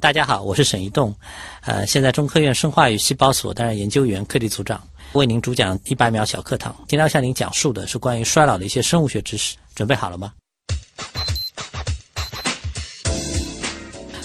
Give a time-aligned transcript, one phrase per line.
[0.00, 1.12] 大家好，我是沈一栋，
[1.62, 4.80] 呃，现在中科院生化与细胞所担任研究员、课题组长，
[5.14, 6.72] 为您主讲一百秒小课堂。
[6.86, 10.32] 今天要向您讲述的是关于衰老的一些生物学知识，准备好了吗？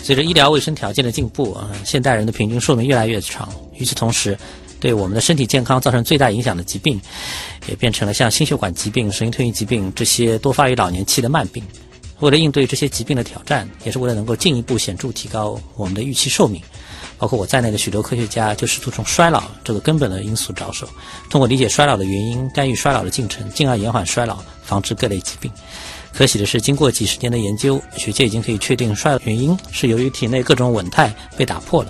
[0.03, 3.51] 随着医疗卫生条件的进步，啊，现代人的平均寿命越来越长。
[3.73, 4.37] 与此同时，
[4.79, 7.01] 对我们的身体健康造成最大影响的疾病，
[7.65, 11.63] 也变成了像心血管疾病、神经退行疾病这些多发于老年期的慢病。
[12.19, 16.61] 为了应对这些疾病的挑战，也是为了能够进一步显著提高我们的预期寿命，
[17.17, 20.87] 包括我在内的许多科学家就试图从衰老这个根本的因素着手，
[21.29, 25.51] 通过理解衰老的原因，干预衰老的进程，进而延缓衰老，防治各类疾病。
[26.13, 31.89] 可喜的是，经过几十年的研究，学界已经可以确定衰老原因是由于体内各种稳态被打破了。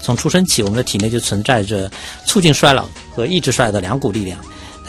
[0.00, 1.90] 从出生起，我们的体内就存在着
[2.24, 4.38] 促进衰老和抑制衰老的两股力量。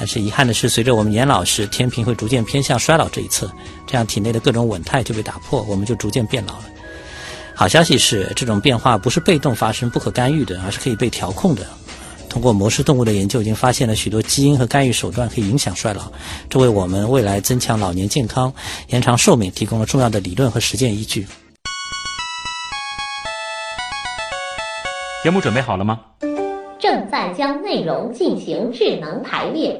[0.01, 3.47] 但是遗憾的是，随着我们年老时，天平会逐渐偏向衰老这一侧，
[3.85, 6.65] 这样体内的各种稳态就被打破，我们就逐渐变老了。
[7.53, 11.67] 好消息是，这种变化不是被动发生、不可干预的，而是可以被调控的。
[12.27, 16.11] 通过模式动物的研究，已经发现了许多基因和干预手段可以影响衰老，
[16.49, 18.51] 这为我们未来增强老年健康、
[18.87, 21.27] 延长寿命提供了重要的理论和实践依据。
[25.23, 25.99] 节目准备好了吗？
[26.79, 29.79] 正在将内容进行智能排列。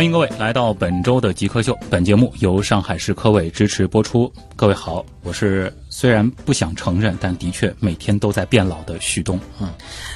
[0.00, 1.78] 欢迎各位来到本周的极客秀。
[1.90, 4.32] 本节目由上海市科委支持播出。
[4.56, 9.38] 各位好，我是虽然不想承认，但的确每天都在变老的旭东。
[9.60, 9.70] 嗯，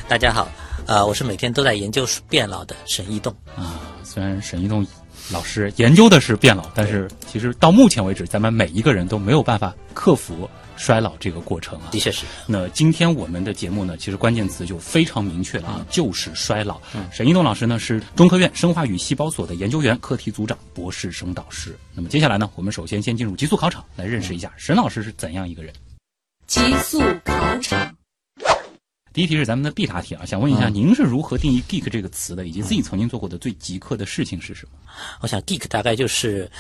[0.09, 0.49] 大家好，
[0.87, 3.31] 呃，我是每天都在研究变老的沈一栋。
[3.55, 4.87] 啊，虽然沈一栋
[5.31, 10.49] 老师研究的是变老，但是其实到目前为止，咱们每一个人都没有办法克服。
[10.77, 12.25] 衰老这个过程啊，的确是。
[12.47, 16.81] 那今天我们的节目呢，其实关键词就非常明确了啊，就是衰老。
[17.13, 21.79] 沈一栋老师呢是中科院生化与细胞所的研究员、课题组长、博士生导师。
[21.95, 25.73] 那么接下来呢，我们首先先进入极速考场，来认识一下沈老师是怎样一个人。
[26.47, 27.84] 极速考场。
[29.15, 34.71] 第一题是咱们的必答题啊，想问一下，您是如何定义 geek 这个词的，以及自己曾经做过的最极客的事情是什么？
[35.21, 36.51] 我想 geek 大概就是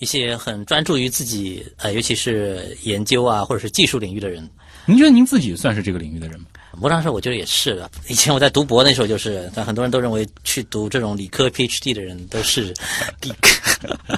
[0.00, 4.50] 一些很专注于自己呃，尤其是研究啊，或者是技术领域的人。
[4.84, 6.46] 您觉得您自己算是这个领域的人吗？
[6.78, 7.90] 某种上我觉得也是的。
[8.08, 12.72] 以前我在读博那时候就是，但很多人都认为去读这种理科 PhD 的人都是
[13.20, 13.34] geek。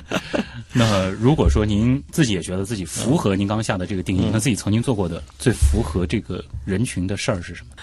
[0.72, 7.74] 那如果说您自己也觉得自己符合您刚下的这个定义，那自己曾经做过的最符合这个人群的事儿是什么？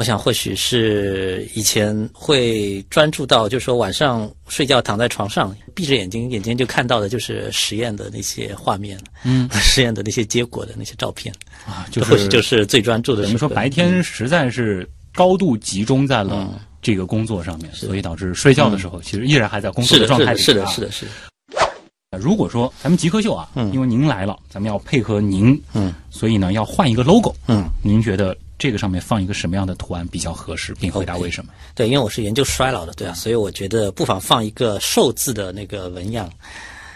[0.00, 11.30] 我想或许是以前会专注到，就是说晚上睡觉躺在床上，闭着眼睛，眼睛就看到的就是实验的那些画面，嗯， 实验的那些结果的那些照片
[11.66, 13.24] 啊，就是就是最专注的。
[13.24, 20.38] 我们说白天实在是高度集中在了这个工作上面，所以导致睡觉的时候其实依然还在工作的状态里。
[20.40, 21.12] 是的，是的，是的。
[22.18, 30.74] 如果说咱们极客秀啊，嗯，因为您来了，咱们要配合您，嗯，所以呢要换一个 logo，嗯，您觉得这个上面放一个什么样的图案比较合适？
[30.74, 31.50] 并回答为什么？
[31.74, 36.30] 对，因为我是研究衰老的，对啊，所以我觉得不妨放一个寿字的那个纹样。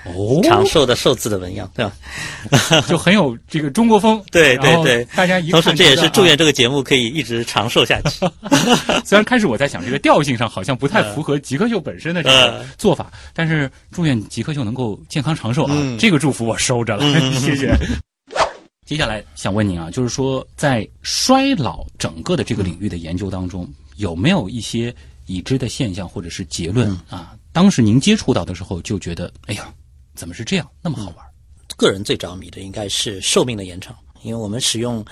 [0.04, 1.92] 哦，长寿的寿字的纹样，对吧？
[2.86, 4.22] 就很有这个中国风。
[4.30, 8.26] 对对对，大家一同时这也是祝愿这个节目可以一直长寿下去。
[9.02, 15.74] 虽然开始我在想这个调性上好像不太符合极客秀本身的这个做法，但是祝愿极客秀能够健康长寿啊！
[15.98, 17.74] 这个祝福我收着了，谢谢。
[18.84, 24.94] 接下来想问您啊，就是说在衰老整个的这个领域的研究当中，有没有一些
[25.26, 27.36] 已知的现象或者是结论啊？
[27.52, 29.72] 当时您接触到的时候就觉得，哎呀。
[30.16, 31.26] 怎么是这样那么好玩？
[31.76, 35.04] 个人最着迷的应该是寿命的延长，因为我们使用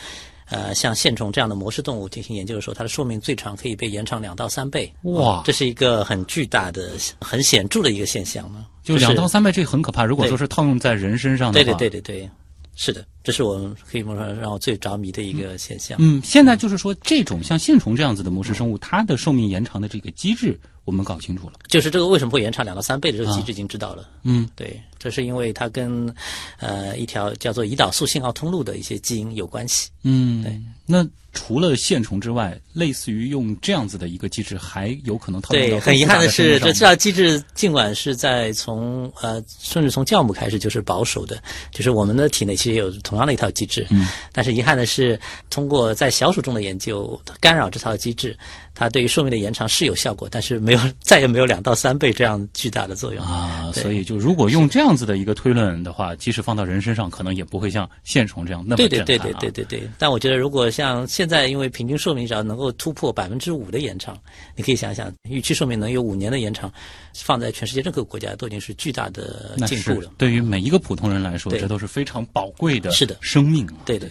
[0.49, 4.93] 呃像线虫这样的模式动物进行研究的时候，它的寿命最长可以被延长两到三倍。
[5.03, 8.65] 哇，这是一个很巨大的、很显著的一个现象呢。
[8.85, 10.05] 就两到三倍，这很可怕。
[10.05, 12.31] 如果说是套用在人身上的话，对对对对对，
[12.75, 15.97] 是的，这是我们可以说让我最着迷的一个现象。
[16.01, 20.59] 嗯，现在就是说这种像线虫这样子的模式生物，它的寿命延长的这个机制。
[20.85, 24.09] 我们搞清楚了，就是这个为什么会延长两到三倍的这个机制已经知道了。
[24.25, 26.13] 嗯，对，这是因为它跟
[26.59, 29.91] 呃一条叫做胰岛素信号通路的一些基因有关系。
[30.03, 30.61] 嗯，对。
[30.93, 45.19] 那除了线虫之外，类似于用这样子的一个机制，还有可能套用到对，很遗憾的是，这这套机制尽管是在从呃，甚至从酵母开始就是保守的，就是我们的体内其实也有同样的一套机制，嗯，但是遗憾的是，
[45.49, 48.37] 通过在小鼠中的研究干扰这套机制，
[48.75, 53.73] 它对于寿命的延长是有效果，但是没有 再也没有两到三倍这样巨大的作用啊。
[53.73, 59.07] 所以就如果用这样子的一个推论的话，即使放到人身上，可能也不会像线虫这样那么对震撼、啊。
[59.07, 59.91] 对对对对对对。
[59.99, 64.19] 但我觉得，如果像现在，因为平均寿命只要能够突破百分之五的延长，
[64.57, 66.73] 你可以想想，预期寿命能有五年的延长，
[67.15, 70.13] 放在全世界任何国家都已经是巨大的进步了。
[70.19, 73.75] 对于每一个普通人来说，这都是非常宝贵的是的生命啊。
[73.85, 74.11] 对对。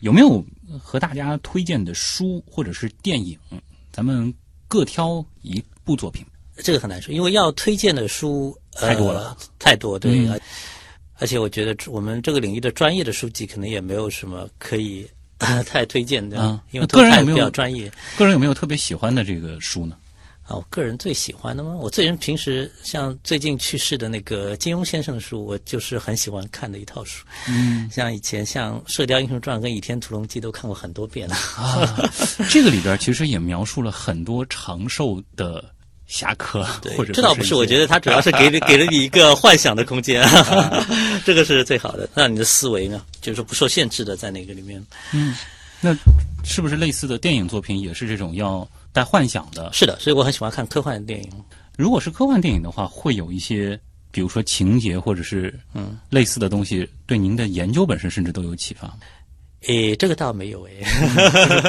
[0.00, 0.44] 有没有
[0.82, 3.38] 和大家推荐的书或者是电影？
[3.92, 4.32] 咱们
[4.66, 6.26] 各挑一部作品。
[6.56, 10.28] 这个很难说，因为要推荐的书、呃、太多了，太多对。
[11.18, 15.08] 而且我觉得我们这个领域的专业的书籍可能也没有什么可以、
[15.42, 17.90] 呃太推荐的，啊因为个人有没有比较专业。
[18.16, 19.96] 个人有没有特别喜欢的这个书呢？
[20.44, 21.76] 啊，我个人最喜欢的吗？
[21.76, 27.24] 我最近平时像最近去世的那个金庸先生的书，我就是很喜欢看的一套书。
[27.48, 31.36] 嗯像以前像《射雕英雄传》跟《倚天屠龙记》都看过很多遍了。
[31.56, 32.10] 啊，
[32.50, 35.64] 这个里边其实也描述了很多长寿的
[36.12, 40.22] 侠客，对或者，这倒不是，我觉得得它主要是给 给了你一个幻想的空间，
[41.24, 44.84] 这个是最好的，让你的思维呢，就是说不受限制的在那个里面。
[45.14, 45.34] 嗯
[45.84, 45.92] 那
[46.44, 49.70] 是不是类似的电影作品也是这种要带幻想的？
[49.72, 51.30] 是的，所以我很喜欢看科幻电影。
[51.76, 53.76] 如果是科幻电影的话，会有一些，
[54.10, 58.94] 比如说情节或者是嗯类似的东西，对您的研究本身甚至都有启发吗。
[59.66, 60.82] 诶，这个倒没有诶，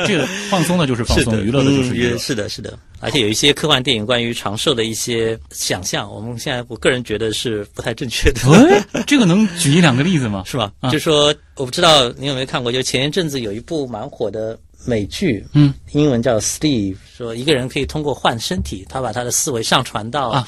[0.08, 2.18] 这个放松的就是放松，娱乐的就是嗯娱乐也。
[2.18, 8.42] 是的，是的，而且有一些科幻电影关于长寿的一些想象，我们现在我个人觉得是不太正确的。
[8.52, 10.44] 哎，这个能举一两个例子吗？
[10.48, 10.72] 是吧？
[10.80, 20.48] 啊就说我不知道你有没有看过，就前一阵子有一部蛮火的美剧，嗯，英文叫《Steve》，说一个人可以通过换身体，他把他的思维上传到啊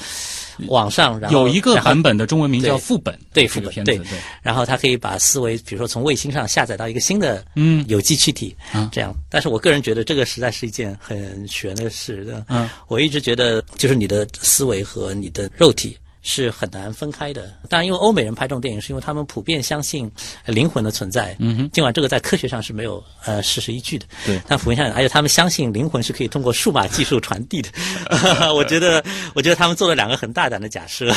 [0.68, 4.06] 网上，然后有一个版本的中文名叫副本，对这副本对对。
[4.42, 9.14] 然后他可以把思维，比如说从卫星上下载到一个新的嗯有机躯体，嗯这样。
[9.30, 12.44] 但是我个人觉得这个实在是一件很玄的事的。
[12.48, 15.96] 嗯，我一直觉得就是你的思维和你的肉体。
[16.28, 17.52] 是很难分开的。
[17.68, 20.10] 当然，因为欧美人拍这种电影，是因为他们普遍相信
[20.44, 21.36] 呃灵魂的存在。
[21.38, 24.04] 嗯哼尽管这个在科学上是没有呃事实依据的。
[24.26, 27.68] 对但普遍上，而且他们相信灵魂是可以通过数码技术传递的。
[28.52, 31.14] 我觉得，我觉得他们做了两个很大胆的假设。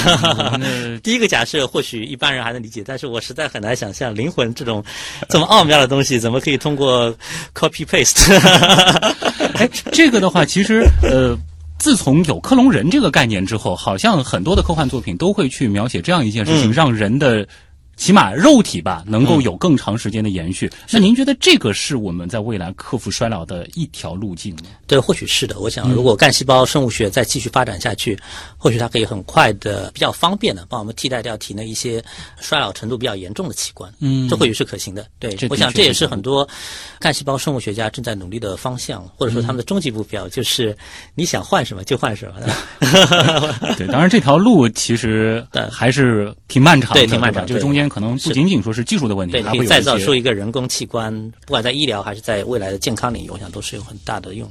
[0.59, 4.85] 那 第一个假设或许一般人还能理解，但是我实在很难想象灵魂这种
[5.27, 7.11] 这么奥妙的东西，怎么可以通过
[7.56, 8.31] copy paste？
[9.57, 11.35] 哎，这个的话，其实呃。
[11.79, 16.73] 自从有克隆人这个概念之后，好像很多的科幻作品都会去描写这样一件事情，嗯。
[16.73, 17.47] 让人的
[17.99, 20.71] 起码肉体吧能够有更长时间的延续。
[20.89, 24.61] 那您觉得这个是我们在未来克服衰老的一条路径吗？
[24.87, 25.59] 对，或许是的。
[25.59, 28.17] 我想，如果干细胞生物学再继续发展下去，
[28.57, 32.01] 或许它可以很快的、比较方便的帮我们替代掉体内一些
[32.39, 33.93] 衰老程度比较严重的器官。
[33.99, 35.05] 嗯这或许是可行的。
[35.19, 36.47] 对我想这也是是很多
[36.99, 40.73] 干细胞生物学家正在努力的方向，或者说他们的终极目标，就是
[41.15, 42.35] 你想换什么就换什么。
[43.75, 51.12] 对，当然这条路其实 对还是挺漫长的，对挺漫长这个中间可能不仅仅说是技术的问题，对，还会再造出一个人工器官，
[51.45, 54.50] 不管在医疗还是在未来的健康领域，我想都是有很大的用。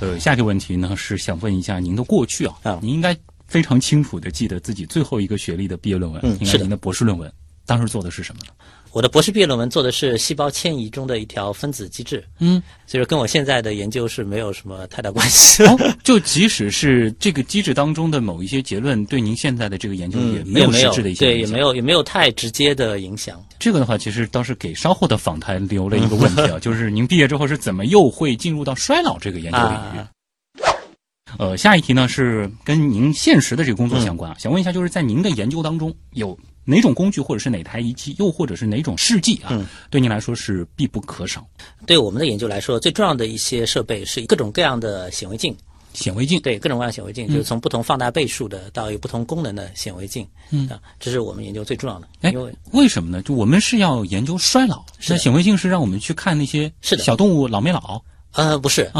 [0.00, 7.30] 呃，下一个问题呢是想问一下您的过去啊，啊您应该非常清楚的记得自己最后一个学历的毕业论文，应该是您的博士论文，
[7.66, 8.52] 当时做的是什么呢？
[8.92, 15.64] 我的博士毕业论文做的是细胞迁移中的一条分子机制，嗯，所以说跟我现在的研究是没有什么太大关系。
[15.64, 21.60] 哦，就即使是这个机制当中的某一些结论，对您现在的这个研究也嗯，没有有实质的一些对，影响也没。
[21.60, 23.42] 有也没有太直接的影响。
[23.58, 29.98] 这个的话，其实倒是给稍后的访谈留了一个问题啊， 就是您毕业之后是怎么又会进入到衰老这个研究领域？
[29.98, 30.08] 啊
[31.38, 41.46] 呃，下一题呢是跟您现实的这个工作相嗯关啊，想问一下，就是在您的研究当中有哪种工具或者是哪台仪器，又或者是哪种试剂啊，嗯对您来说是必不可少？
[41.86, 45.56] 对我们的研究来说，最重要的一些设备是各种各样的显微镜，
[45.92, 52.08] 显微镜，对各种各样的显微镜，就是从不同放大倍数的到有不同功能的显微镜，嗯啊，这是我们研究最重要的。
[52.20, 53.22] 哎因为，为什么呢？
[53.22, 58.00] 就我们是要研究衰老，那显微镜是让我们去看那些是的小动物老没老。
[58.34, 58.90] 呃，不是，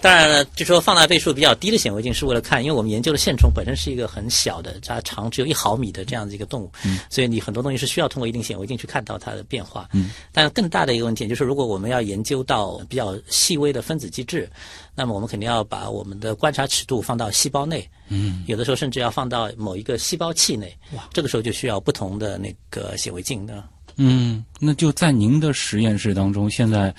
[0.00, 6.72] 当然了， 就说放大倍数比较低的显微镜是为了看，因为我们研究的线虫本身是一个很小的，它长只有一毫米的这样的一个动物，
[7.08, 9.88] 所以你很多东西是需要通过一定显微镜去看到它的变化。
[9.92, 14.50] 嗯，但更大的一个问题就是，如果我们要研究到比较细微的分子机制，
[14.96, 20.76] 那么我们肯定要把我们的观察尺度放到细胞内，嗯，有的时候甚至要放到某一个细胞器内。
[20.96, 23.62] 哇，这个时候就需要不同的那个显微镜的。
[23.96, 26.94] 嗯，那就在您的实验室当中，现在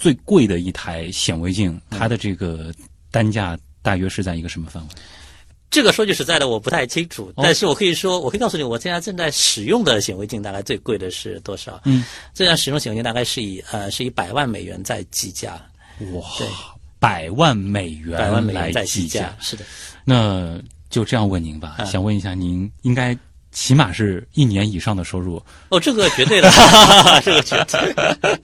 [0.00, 2.72] 最贵的一台显微镜，它的这个
[3.10, 4.88] 单价大约是在一个什么范围？
[5.70, 11.80] 这个说句实在的，我不太清楚，但是我可以说，我可以告诉你，我现在正在使用的显微镜大概最贵的是多少？
[11.84, 12.02] 嗯，
[12.34, 15.60] 正在使用显微镜大概是以呃是以百万美元在计价。
[16.12, 16.26] 哇，
[16.98, 19.64] 百万美元，百万美元在计计价，是的。
[20.02, 23.16] 那就这样问您吧，嗯想问一下，您应该
[23.52, 26.50] 起码是一年以上的收入，哦，这个绝对的，
[27.24, 27.94] 这个绝对。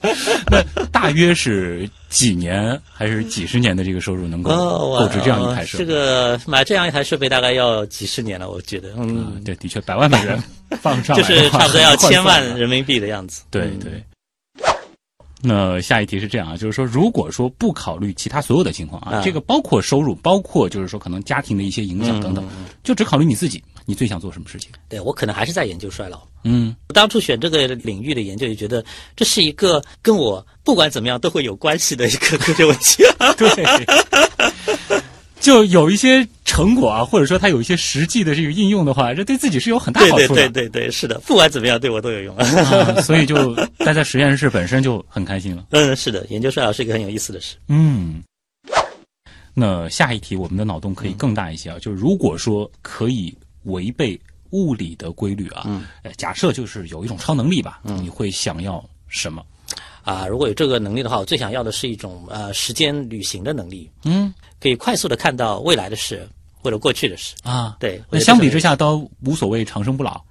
[0.51, 0.61] 那
[0.91, 4.51] 大约是几年还是几十年的这个收入能够
[4.97, 5.85] 购置这样一台设备？
[5.85, 10.41] 这个买这样一台设备大概要几十年了，我觉得，啊嗯，对，的确，百万美元
[10.81, 13.43] 放上就是差不多要千万人民币的样子。
[13.45, 14.03] 嗯对对。
[15.39, 22.43] 那下一题是这样啊，就是说，如果说不考虑其他所有的情况啊，啊这个包括收入，包括就是说可能家庭的一些影响等等，
[22.83, 24.69] 就只考虑你自己，你最想做什么事情？
[24.89, 26.21] 对我可能还是在研究衰老。
[26.43, 28.83] 嗯，我当初选这个领域的研究，就觉得
[29.15, 33.01] 这是一个跟我不管怎么样都会有关系的一个科学问题。
[33.37, 35.07] 对，
[35.39, 40.49] 就有一些成果啊，或者说它有一些实际的这个应用的话，这对自己是有很大对对好处的。
[40.49, 42.35] 对对对，是的，不管怎么样对我都有用。
[42.35, 45.65] 啊所以就待在实验室本身就很开心了。
[45.71, 47.55] 嗯，是的，研究衰老是一个很有意思的事。
[47.69, 48.21] 嗯，
[49.53, 53.33] 那下一题我们的脑洞可以更大一些啊，就是如果说可以
[53.67, 54.19] 违背
[54.49, 55.65] 物理的规律啊，
[56.17, 59.45] 假设就是有一种超能力吧，你会想要什么？
[60.03, 66.27] 啊，如果有这个能力的话，我最想要的是一种呃时间旅行的能力，嗯可以快速的看到未来的事
[66.61, 67.35] 或者过去的事。
[67.43, 70.21] 啊，对，那相比之下，下都无所谓长生不老。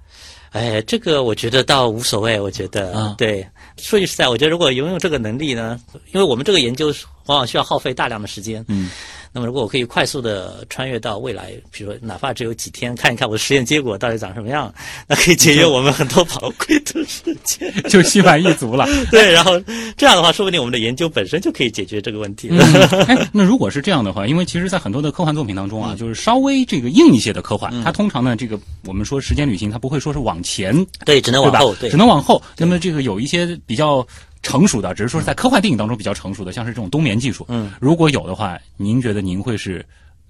[0.51, 2.39] 哎，这个我觉得倒无所谓。
[2.39, 3.45] 我觉得，啊对，
[3.77, 5.79] 说句实在，我觉得如果拥有这个能力呢，
[6.13, 6.87] 因为我们这个研究
[7.25, 8.89] 往往需要耗费大量的时间，嗯，
[9.31, 14.73] 那么如果我可以快速的穿越到未来，比如说哪怕只有几天，看一看我的实验结果到底长什么样，
[15.07, 17.71] 那可以节约我们很多宝贵的时间。
[17.89, 18.85] 就心满意足了。
[19.11, 19.59] 对，然后
[19.95, 22.49] 这样的话，说不定我们的研究本身就可以解决这个问题。
[22.51, 22.59] 嗯，
[23.07, 31.75] 哎，那如果是这样的话，因为其实，在很多的科幻作品当中啊，就是稍微这个硬一些的科幻，它通常呢，这个我们说时间旅行，它不会说是往前，对，只能往后，？
[31.75, 32.41] 对只，能往后。
[32.57, 34.05] 那么这个有一些比较
[34.41, 39.85] 成熟的，只是说是在科幻电影当中比较成熟的，像是这种冬眠技术，嗯，如果有的话，您觉得您会是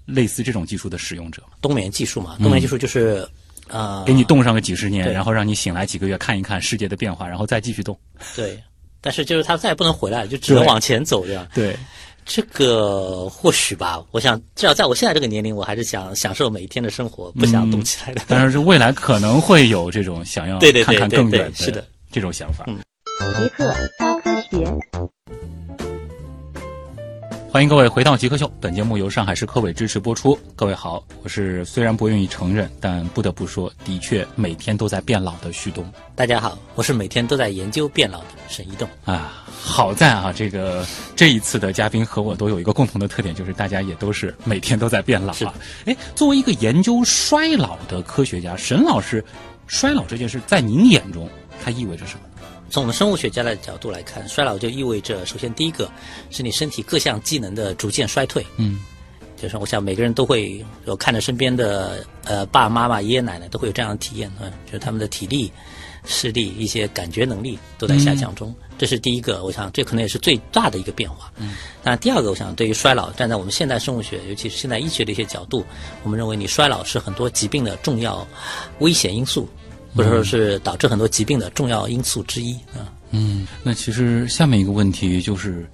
[0.06, 1.48] 类似这种技术的使用者吗？
[1.60, 3.26] 冬眠技术嘛，冬眠技术就是，
[3.68, 7.96] 呃，给你冻上个几十年，然后让你醒来几个月看一看世界的变化，然后再继续冻。
[8.34, 8.58] 对，
[9.00, 11.46] 但是就是它再也不能回来了，就只能往前走这样。
[11.54, 11.76] 对，
[12.24, 18.22] 这个或许吧，我想至少在我现在这个年龄，我还是想享受每一天的生活，不想动起来的。
[18.26, 22.64] 但是未来可能会有这种想要 看看更远的这种想法。
[22.66, 22.78] 嗯
[23.18, 24.64] 极客高科学。
[27.50, 30.38] 欢迎各位回到极客秀，本节目由上海市科委支持播出。
[30.54, 38.88] 各位好，我是虽然不愿意承认，但不得不说，的确每天都在变老的旭东大家好，我是每天都在研究变老的沈一栋。
[39.04, 39.44] 啊。
[39.60, 45.52] 好在啊，这个这一次的嘉宾和我都有一个共同的特点，就是大家也都是每天都在变老是啊。
[45.86, 49.24] 哎，作为一个研究衰老的科学家，沈老师，
[49.66, 51.28] 衰老这件事在您眼中
[51.62, 52.27] 它意味着什么呢？
[52.70, 55.90] 从我们生物学家的角度来看，衰老就意味着，首先第一个
[56.30, 58.44] 是你身体各项机能的逐渐衰退。
[58.56, 58.80] 嗯，
[59.36, 65.50] 就是我想每个人都会有看着身边的呃爸爸妈妈、爷爷奶奶都会有这样的体验啊、嗯就是他们的体力、
[66.04, 68.54] 视力、一些感觉能力都在下降中。
[68.76, 71.32] 这是第一个，我想这可能也是最大的一个变化。
[71.36, 75.64] 嗯，那第二个，我想对于衰老，站在我们现代生物学，尤其是现代医学的一些角度，
[76.04, 78.24] 我们认为你衰老是很多疾病的重要
[78.78, 79.48] 危险因素，
[79.98, 82.86] 或者说是导致很多疾病的重要因素之一啊。
[83.10, 85.68] 嗯，那其实下面一个问题就是，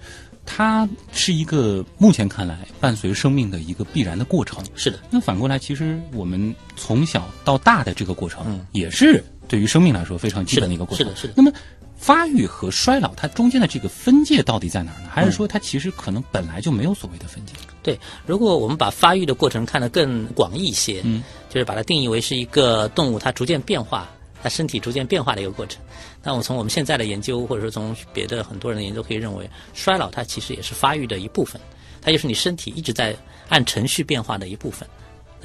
[0.47, 4.65] 它是一个目前看来伴随生命的一个必然的过程。
[4.75, 11.07] 是的，那反过来，其实我们从小到大的这个过程，嗯也是对于生命来说非常基本的一个过程。
[11.07, 11.53] 是的是的那么，
[11.97, 15.09] 发育和衰老它中间的这个分界到底在哪儿呢？
[15.11, 17.53] 还是说它其实可能本来就没有所谓的分界？
[17.83, 24.09] 对，如果我们把发育的过程看得更广义一些，嗯，就是把它定义为是一个动物它逐渐变化，
[24.45, 25.83] 他身体逐渐变化的一个过程。
[26.23, 31.59] 那我从我们现在的研究，或者说从别的很多人的研究，可以认为，衰老它其实也是发育的一部分，
[32.03, 33.17] 它就是你身体一直在
[33.49, 34.87] 按程序变化的一部分。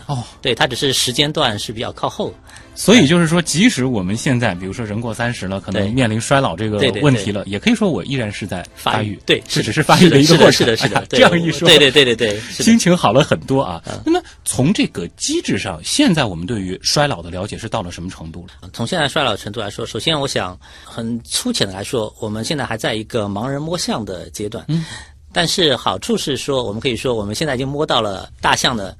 [0.07, 2.33] 哦，对，它只是时间段是比较靠后。
[2.75, 10.53] 所以就是说，即使我们现在比如说人过三十了，可能面临衰老这个问题了，也可以说我依然是在发育，对，这只是发育的一个过程。
[10.53, 13.83] 是的，是的，这样一说，对对对对对，心情好了很多啊。
[14.05, 18.69] 那么从这个机制上，现在我们对于衰老的了解是到了什么程度了？
[18.71, 24.63] 从现在衰老程度来说，首先我想很粗浅的来说，我们现在还在一个盲人摸象的阶段。
[24.69, 24.85] 嗯，
[25.33, 28.97] 但是好处是说，我们可以说我们现在已经摸到了大象的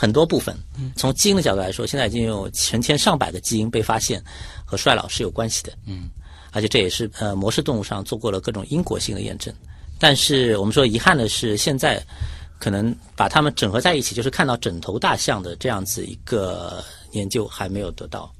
[0.00, 0.56] 很多部分。
[0.78, 4.22] 嗯，从基因的角度来说，现在已经有成千上百个基因被发现
[4.64, 5.72] 和衰老是有关系的。
[5.86, 6.08] 嗯，
[6.52, 9.52] 而且这也是呃模式动物上做过了各种因果性的验证。
[9.98, 12.00] 但是我们说遗憾的是，现在
[12.60, 18.32] 可能把它们整合在一起，就是看到枕头大象的这样子一个研究还没有得到。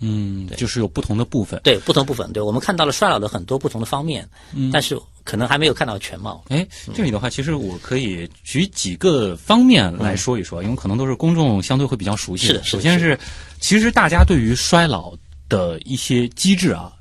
[0.00, 6.42] 嗯，就是有不同的部分，对不同部分，对我们看到了衰老的很多不同的方面，嗯，但是可能还没有看到全貌。
[6.48, 12.54] 哎，这里的话，其实我可以举几个方面来说一说，因为可能都是公众相对会比较熟悉的。
[12.54, 13.18] 是的，首先是，
[13.60, 15.14] 其实大家对于衰老
[15.48, 16.92] 的一些机制啊，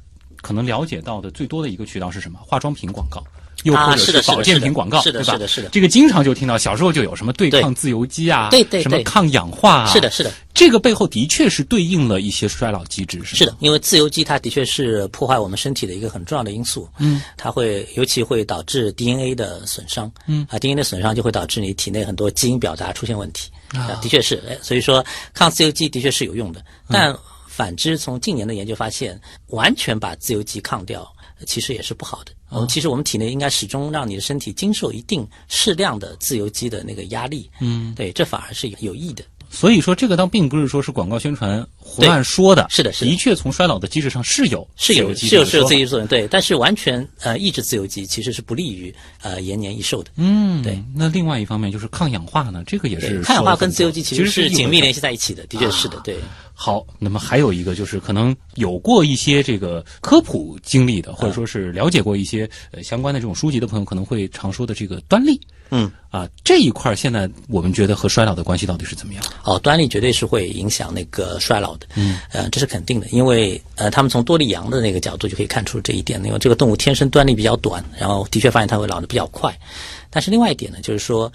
[0.42, 2.40] 可能了解到的最多的一个渠道是什么？
[2.44, 3.24] 化妆品广告。
[3.64, 5.70] 又或者是保健品广告，是的，是的，是的。
[5.70, 10.32] 这个经常就听到，小时候就有什么对抗自由基啊，对对，什么抗氧化啊，是的，是的。
[10.54, 13.56] 这个背后的确是对应了一些衰老机制，是的。
[13.60, 24.42] 因为自由基它的确是破坏我们身体的一个很重要的因素，嗯，它会尤其会导致 DNA 的损伤，嗯啊，DNA 的损伤就会导致你体内很多基因表达出现问题，啊，的确是。
[24.50, 27.16] 哎，所以说抗自由基的确是有用的，但
[27.48, 31.10] 反之，从近年的研究发现，完全把自由基抗掉。
[31.46, 32.32] 其实也是不好的。
[32.50, 37.50] 我们其实我们体内应该始终让你的身体经受一定适量的自由基的那个压力。
[37.60, 39.24] 嗯，对，这反而是有益的。
[39.50, 42.68] 所以说，这个倒并不是说是广告宣传胡乱说的。
[42.70, 46.08] 是的，是的，的确从衰老的机制上是有是有是有是有自由基作用。
[46.08, 50.12] 对，但是完全呃抑制自由基其实是不利于呃延年益寿的。
[50.18, 50.82] 嗯，对。
[50.96, 56.16] 那另外一方面就是抗氧化呢，这个也是抗氧化跟自由基其实是紧密联系在一起的，的确是的，对。
[56.54, 65.40] 好，那么还有一个就是可能有过一些这个科普经历的，或者说是了解过一些呃相关的这种书籍的朋友，可能会常说的这个端粒。
[65.72, 69.24] 嗯，啊，这一块现在我们觉得和衰老的关系到底是怎么样？
[69.44, 71.88] 哦，端粒绝对是会影响那个衰老的。
[71.96, 79.56] 嗯，呃，这是肯定的，因为呃，他们从多利羊的那个角度就可以看出这一点，因为这个动物天生端粒比较短，然后的确发现它会老得比较快。
[80.10, 81.32] 但是另外一点呢，就是说，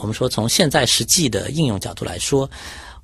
[0.00, 2.48] 我们说从现在实际的应用角度来说。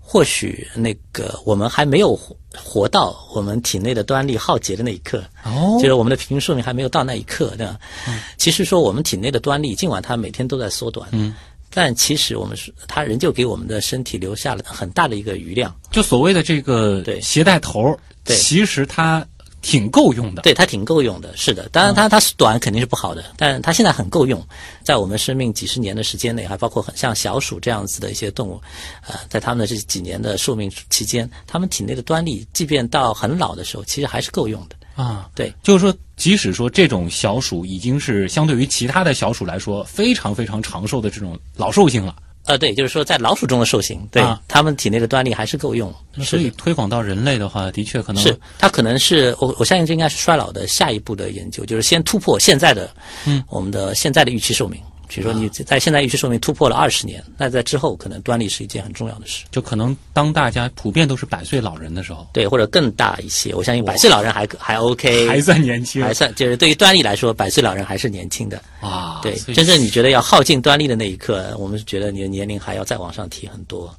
[0.06, 2.14] 或许那个我们还没有
[2.54, 7.78] 活到我们体内的端粒耗竭的那一刻，哦，就是我们的平均寿命还没有到那一刻，对吧？
[8.06, 11.34] 嗯，其实说我们体内的端粒，尽管它每天都在缩短，嗯，
[11.70, 15.75] 但其实我们是它仍旧给我们的身体留下了很大的一个余量。
[15.90, 19.26] 就所谓的这个对携带头，对，其实它。
[19.64, 21.66] 挺够用的，对它挺够用的，是的。
[21.71, 24.46] 当然，它它短肯定是不好的，但它现在很够用，
[24.83, 28.61] 在我们生命几十年的时间内，还包括很像小鼠这样子的一些动物，
[29.09, 35.31] 呃，在它们的这几年的寿命期间，它们体内的端粒，即便到很老的时候，其实还是够用的啊。
[35.35, 42.14] 对，就是说，即使说这种小鼠已经是相对于其他的小鼠来说非常非常长寿的这种老寿星了。
[42.46, 45.92] 呃，对，就是说在老鼠中的兽刑，对，他们体内的端粒还是够用。
[46.22, 52.88] 所以推广到人类的话，的确可能是它可能是我我相信这应该是衰老的下一步的研究，就是先突破现在的，
[53.26, 54.80] 嗯，我们的现在的预期寿命。
[55.09, 59.45] 比如说你在现在预期寿命突破了二十年，那在之后可能端粒是一件很重要的事。
[59.51, 69.21] 就可能当大家普遍都是百岁老人的时候，对，或者更大一些，我相信百岁老人还还 OK，还算年轻，还算就是对于端粒来说，百岁老人还是年轻的啊。
[69.23, 73.95] 对，真正你觉得要耗尽端粒的那一刻，我们是觉得你的年龄还要再往上提很多。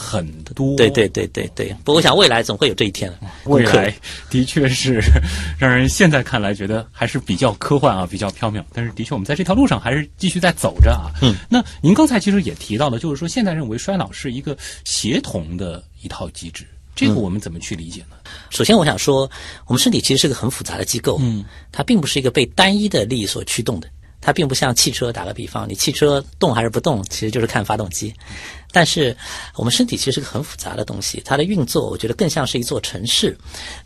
[0.00, 1.68] 很多，对对对对对。
[1.84, 3.18] 不过我想未来总会有这一天的。
[3.44, 3.94] 未来
[4.30, 4.98] 的确是
[5.58, 8.64] 让人现在看来觉得还是比较科幻啊，比较缥缈。
[8.72, 11.12] 但是的确，我们在这条路上还是继续在走着啊。
[11.20, 11.34] 嗯。
[11.50, 16.64] 那您刚才其实也提到了，就是说现在认为衰老是一个协同的一套机制，
[16.96, 18.16] 这个我们怎么去理解呢？
[18.48, 19.30] 首先，我想说，
[19.66, 23.88] 我们身体其实是个很复杂的机构，嗯，它并不是一个被单一的利益所驱动的。
[24.22, 28.12] 它并不像汽车，打个比方，你汽车动还是不动，其实就是看发动机。
[28.72, 29.16] 但是
[29.56, 33.36] 我们身体其实是个很复杂的东西，它的运作，我觉得更像是一座城市。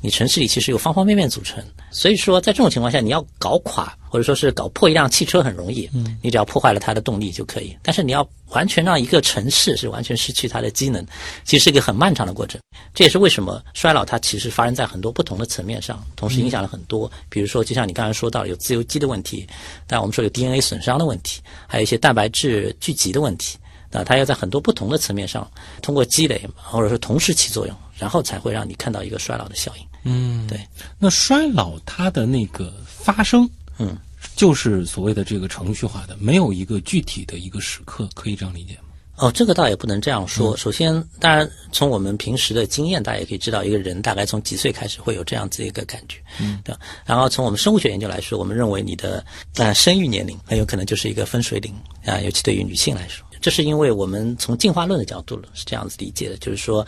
[0.00, 7.76] 你城市里其实有方方面面组成，所以说在这种情况下，你要搞垮或者说是搞破一辆汽车很容易，嗯，你只要破坏了它的动力就可以。
[7.82, 11.04] 但是你要完全让一个城市是完全失去它的机能，
[11.44, 12.60] 其实是一个很漫长的过程。
[12.92, 17.10] 这也是为什么衰老它其实发生在很多不同的层面上，同时影响了很多。
[17.28, 19.46] 比如说，就像你刚才说到有自由基的问题，
[19.86, 23.58] 但我们说有 DNA 损伤的问题，还有一些蛋白质聚集的问题。
[23.94, 29.86] 啊，它要在很多不同的层面上通过积累，或者说同时起作用，然后才会让你看到一个衰老的效应。
[30.02, 30.60] 嗯，对。
[30.98, 33.96] 那衰老它的那个发生，嗯，
[34.36, 38.80] 就是所谓的这个程序化的，没有一个具体的一个时刻，可以这样理解吗？
[39.16, 40.56] 哦，这个倒也不能这样说。
[40.56, 46.18] 首先，当然从我们平时的经验，大家也可以知道，一个人大概从几岁开始会有这样子一个感觉。
[46.40, 46.74] 嗯，对。
[47.06, 51.72] 然后从我们生物学研究来说，我们认为你的呃生育年龄很有可能就是一个分水岭
[52.04, 53.23] 啊，尤其对于女性来说。
[53.44, 56.86] 这是因为我们从进化论的角度是这样子理解的，就是说，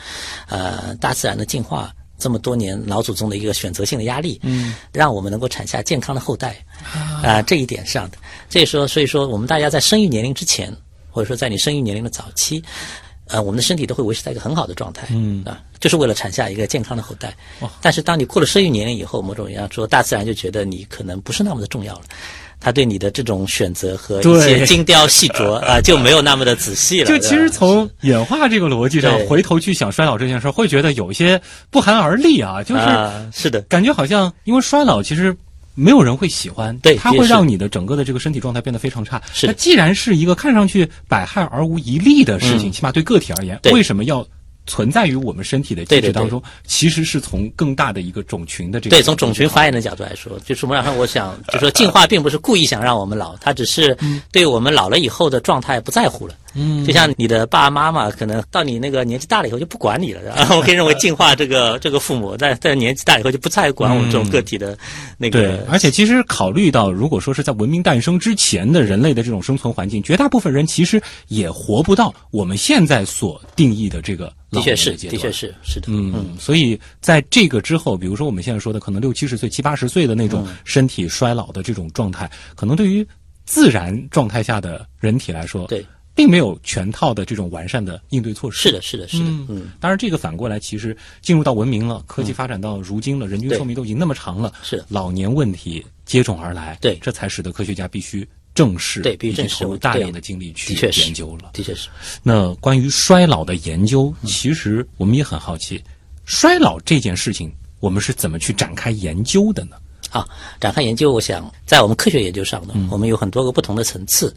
[0.49, 6.57] 呃，大自然的进化这么多年老祖宗的一个选择性的压力，嗯，让我们能够产下健康的后代，
[7.23, 8.17] 啊，这一点上的，
[8.49, 10.75] 这时候，所以说我们大家在生育年龄之前，
[11.11, 12.65] 或者说在你生育年龄的早期，
[13.27, 15.45] 呃，我们的身体都会维持在一个很好的状态，嗯。
[15.45, 17.37] 啊，就是为了产下一个健康的后代。
[17.83, 22.05] 但是当你过了生育年龄以后，某种意义上说，大自然就觉得你可能不是那么的重要了。
[22.61, 27.07] 他对你的这种选择和一些精雕细琢 啊，就没有那么的仔细了。
[27.07, 31.41] 就其实从演化这个逻辑上回头去想衰老这件事儿，会觉得有些
[31.71, 32.63] 不寒而栗啊。
[32.63, 32.83] 就是
[33.33, 35.37] 是的，感觉好像因为衰老其实
[35.75, 39.21] 没有人会喜欢，对，它会让你的整个的这个身体状态变得非常差。
[39.33, 44.27] 是，那既然是一个看上去百害而无一利的事情，起码对个体而言，为什么要？
[44.67, 53.97] 存在于我们身体的机制当中，其实是从更大的一个种群的这个对，从种群发展的角度来说，就是我让我想，就说进化并不是故意想让我们老，它只是
[54.33, 56.35] 对我们老了以后的状态不在乎了。
[56.57, 60.23] 嗯，就像你的爸爸妈妈，可能到你那个年纪大了以后就不管你了。
[60.23, 64.77] 然 后我可以认为进化这个 这个父母在在年纪大以后就不再管我们这种个体的
[65.19, 65.41] 那个。
[65.41, 74.33] 对，而且其实考虑到，如果说是在文明诞生之前的人类的这种生存环境，绝大部分人其实也活不到我们现在所定义的这个。
[74.49, 75.89] 的确是，的确是，是的。
[75.91, 83.07] 嗯，所以在这个之后，比如说我们现在说的，可能六七十岁、七八十岁的那种身体衰老的这种状态，可能对于
[83.45, 85.85] 自然状态下的人体来说，对，
[86.17, 88.63] 并没有全套的这种完善的应对措施。
[88.63, 89.25] 是的，是的，是的。
[89.49, 98.27] 嗯，当然，这个反过来，其实进入到文明了，科技发展到如今了，人均寿命都已经那么长了，是老年问题接踵而来，对，这才使得科学家必须。
[98.55, 101.51] 正视对，必须正视，大量的精力去研究了。
[101.53, 101.91] 的确是。
[102.23, 105.79] 那关于衰老的研究，其实我们也很好奇，
[106.25, 109.77] 衰老这件事情，我们是怎么去展开研究的呢？
[110.09, 110.27] 啊，
[110.59, 114.35] 展开研究，我想在我们科学研究上呢，我们有很多个不同的层次。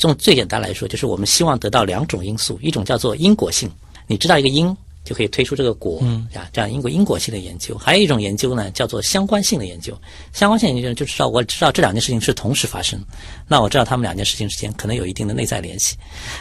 [0.00, 3.70] 从最简单来说，就是我们希望得到两种因素，一种叫做因果性，
[4.08, 4.76] 你知道一个因。
[5.02, 5.98] 就可以推出这个果
[6.34, 7.76] 啊，这样因果因果性的研究。
[7.78, 9.98] 还有一种研究呢，叫做相关性的研究。
[10.30, 13.02] 相关性研究就知道我知道这两件事情是同时发生，
[13.48, 15.96] 那我知道他们两件事情之间可能有一定的内在联系。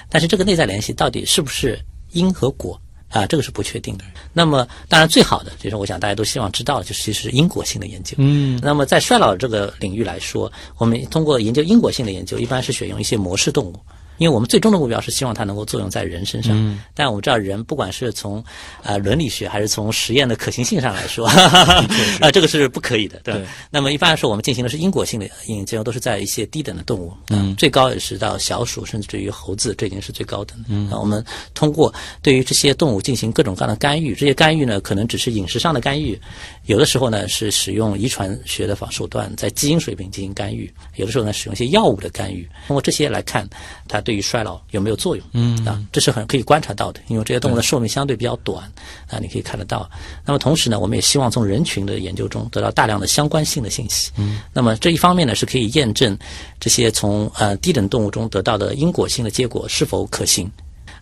[0.09, 1.79] 但是这个内在联系到底是不是
[2.11, 3.25] 因和果啊？
[3.25, 4.05] 这个是不确定的。
[4.33, 8.15] 那么当然最好的就是我想大家都希望知道，就是其实因果性的研究。
[8.17, 8.59] 嗯。
[8.63, 13.75] 那么在衰老这个领域来说，我们通过研究因果性的研究，一般是选用一些模式动物。
[14.19, 18.43] 因为我们最终的目标是希望它能够作用在人身上，但我们知道人不管是从
[18.83, 21.25] 呃伦理学还是从实验的可行性上来说，
[22.21, 23.41] 啊这个是不可以的，对。
[23.71, 30.65] 那么一般来说，我们进行的是因果性的研究，都是在一些低等的动物，嗯，最高也是到小鼠，甚至于猴子，这已经是最高等的。
[30.67, 36.19] 嗯，我们通过对于这些动物进行各种各样的干预，这些干预呢，可能只是饮食上的干预，
[36.65, 43.47] 有的时候呢是使用遗传学的方手段，在基因水平进行干预，有的时候呢使用一些药物的干预，通过这些来看
[43.87, 44.03] 它。
[44.08, 45.25] 对于衰老有没有作用？
[45.33, 48.63] 嗯啊，这是很可以观察到的，因为这些动物的寿命相对比较短
[49.09, 49.89] 啊，你可以看得到。
[50.25, 54.11] 那么同时呢，我们也希望从人群的研究中得到大量的相关性的信息。
[54.17, 56.17] 嗯，那么这一方面呢，是可以验证
[56.59, 60.49] 这些从呃低等动物中得到的因果性的结果是否可行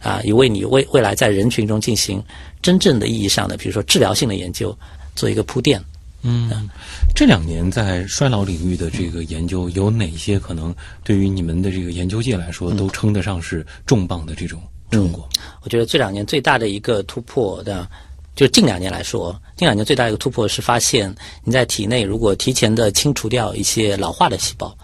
[0.02, 2.24] 啊，也为你未未来在人群中进行
[2.62, 4.78] 真正的意义上的，比如说治疗性的研究
[5.16, 5.84] 做一个铺垫。
[6.30, 6.70] 嗯，
[7.16, 14.62] 这两年在衰老领域的这个研究，有哪些可能对于你们的这个研究界来说，都称得上是重磅的这种
[14.92, 15.28] 成果？
[15.64, 17.88] 我觉得这两年最大的一个突破的，
[18.36, 24.78] 就近两年来说，近两年最大的一个突破是发现你在体内如果提前的清除掉一些老化的细胞，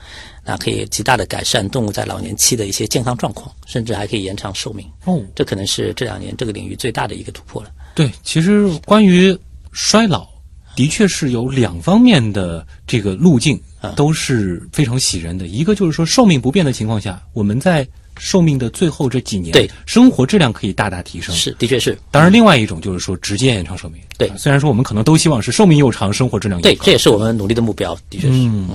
[0.46, 4.90] 那可以极大的改善动物在老年期的一些健康状况，甚至还可以延长寿命。
[5.04, 7.70] 哦，这可能是这两年这个领域最大的一个突破了。
[7.96, 9.38] 对，其实关于
[9.74, 10.33] 衰老。
[10.76, 13.60] 的确是有两方面的这个路径，
[13.96, 15.48] 都是非常喜人的。
[15.48, 21.34] 一个就是说，寿命不变的情况下，我们在寿命的最后这几年，对生活质量可以大大提升。
[21.36, 21.98] 是，的确是。
[22.12, 24.02] 当然，另外一种就是说，直接延长寿命。
[24.18, 27.96] 对，虽然说我们可能都希望是寿命又长，生活质量又对，这也是我们努力的目标。
[28.10, 28.34] 的确是。
[28.34, 28.70] 嗯。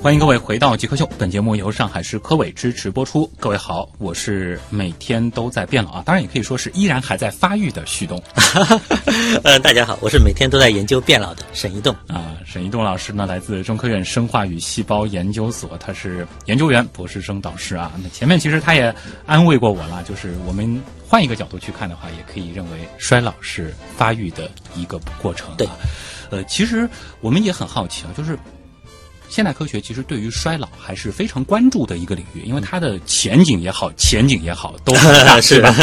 [0.00, 3.28] 欢迎各位回到极客秀，本节目由上海市科委支持播出。
[3.40, 8.22] 各位好，我是每天都在变老啊，当然也可以说是依然还在发育的旭东。
[9.42, 12.36] 呃，大家好，我是每天都在研究变老的沈一栋啊。
[12.46, 17.90] 沈一栋老师呢，来自中科院生化与细胞研究所，他是研究员、博士生导师啊。
[18.00, 18.94] 那前面其实他也
[19.26, 25.52] 安慰过我了，就是我们换一个角度去看的话，也可以认为衰老是发育的一个过程。
[25.56, 25.68] 对，
[26.30, 26.88] 呃，其实
[27.20, 28.38] 我们也很好奇啊，就是。
[29.28, 35.74] 现代科学其实对于衰老还是非常关注的一个领域，因为它的前景也好，前景也好，都很大， 是吧？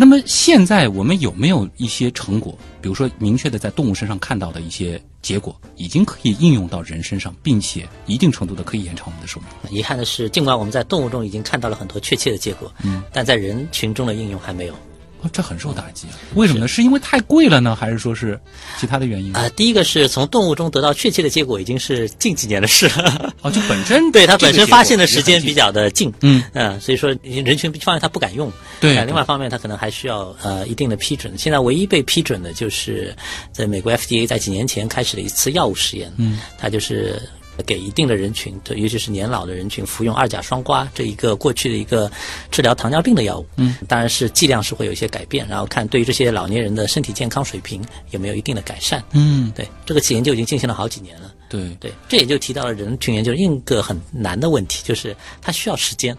[0.00, 9.76] 那么现在我们有没有一些成果，比如说明确的在动物身上看到的一些结果，已经可以应用到人身上，并且一定程度的可以延长我们的寿命？
[9.76, 14.74] 遗憾的是，尽管我们在动物中已经看到了很多确切的结果，嗯，但在人群中的应用还没有。
[15.20, 16.14] 哦，这很受打击啊！
[16.34, 16.68] 为什么呢？
[16.68, 18.38] 是因为太贵了呢，还是说是
[18.78, 19.48] 其他的原因啊？
[19.56, 23.34] 第一个是从动物中得到确切的结果，已经是近几年的事了。
[23.42, 28.52] 哦，就本身 对它本身发现的时间比较的近，嗯嗯，所以说人群方面它不敢用。
[28.80, 31.36] 对，另外一方面它可能还需要呃一定的批准。
[31.36, 33.12] 现在唯一被批准的就是
[33.50, 37.20] 在美国 FDA 在几年前开始了一次药物实验，嗯，它就是。
[37.66, 42.10] 给一定的人群，对，尤其是年老的人群服用二甲双胍这一个过去的一个
[42.50, 56.16] 治疗糖尿病的药物，嗯，当然是剂量是会有一些改变，然后看对于这些老年人的身体健康水平有没有一定的改善，嗯，对，这个研究已经进行了好几年了，对对，这也就提到了人群研究另一个很难的问题，就是它需要时间。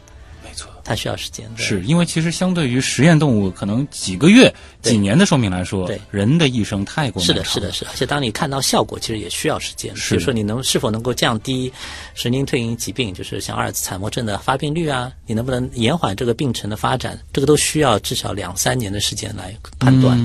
[0.83, 7.91] 它需要时间，是因为其实相对于实验动物，可能几个月、几年的寿命来说，对人的一生太过漫长是的，是的，是的。
[7.91, 9.93] 而且当你看到效果，其实也需要时间。
[9.93, 11.71] 比如说，你能是否能够降低
[12.15, 15.11] 神经退行疾病，就是像阿尔茨海默症的发病率啊？
[15.27, 17.19] 你能不能延缓这个病程的发展？
[17.31, 20.17] 这个都需要至少两三年的时间来判断。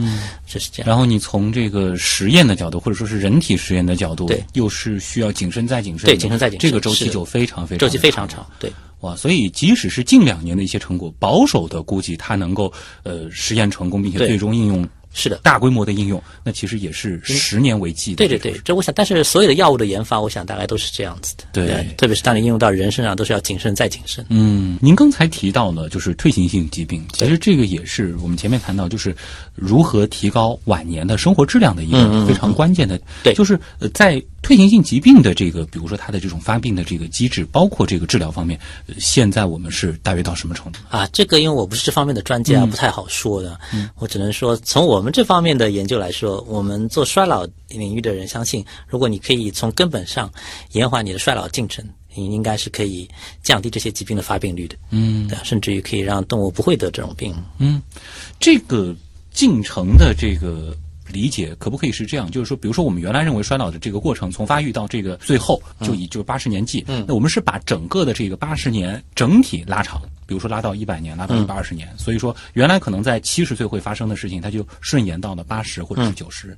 [0.47, 0.89] 就是这样。
[0.89, 8.73] 然后你从这个实验的角度，或者说是人体实验的角度，对，又是需要谨慎再谨慎，对，谨慎再谨慎，这个周期就非常非常周期非常长，对。
[9.05, 14.89] 哇，所以即使是近两年的一些成果，保守的估计它能够呃实验成功，并且最终应用。
[15.15, 18.17] 是的，大规模的应用，那其实也是十年为计的。
[18.17, 21.45] 对对对，这我想，但是所有的药物的研发，我想大概都是这样子的。
[21.53, 24.27] 对，特别是当你应用到人身上，都是要谨慎再谨慎。
[24.29, 29.17] 嗯，您刚才提到了就是退行性疾病，其实这个也是我们前面谈到，就是
[29.55, 33.01] 如何提高晚年的生活质量的一个非常关键的。
[33.23, 33.59] 对，就是
[33.95, 38.59] 在退行性疾病的这个，比如说它的这种发病的这个机制，包括这个治疗方面，
[38.99, 40.81] 现在我们是大约到什么程度？
[40.91, 43.59] 啊，这个因为我不是这方面的专家，不太好说的。
[43.73, 45.85] 嗯，我只能说从我们这方面的研。
[45.85, 50.33] 研究来说，我们做衰老领域的人相信，如果你可以从根本上
[50.73, 53.07] 延缓你的衰老进程，你应该是可以
[53.43, 54.75] 降低这些疾病的发病率的。
[54.89, 57.35] 嗯，对，甚至于可以让动物不会得这种病。
[57.59, 57.83] 嗯，
[58.41, 58.97] 这个
[59.31, 60.75] 进程的这个
[61.13, 62.31] 理解可不可以是这样？
[62.31, 66.85] 就是说，比如说我们原来认为衰老的这个过程，从发育到这个最后，就以就是八十年计。
[66.89, 70.01] 嗯，那我们是把整个的这个八十年整体拉长。
[70.27, 76.57] 比如说拉到一百年，拉到一百二十年，所以说原来可能在七十岁会发生的事情，它就顺延到了八十或者是九十。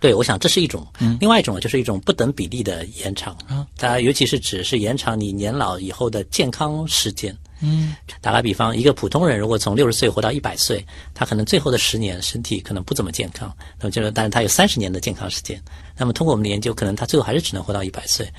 [0.00, 0.84] 对，我想这是一种，
[1.20, 3.32] 另外一种就是一种不等比例的延长。
[3.46, 7.36] 啊，它尤其是指是延长你年老以后的健康时间。
[7.60, 15.60] 嗯，打个比方，一个普通人如果从六十岁活到一百岁，他可能最后的十年身体可能不怎么健康，那么就是，但是他有三十年的健康时间。
[15.98, 18.30] 那么通过我们的研究，可能他最后还是只能活到一百岁，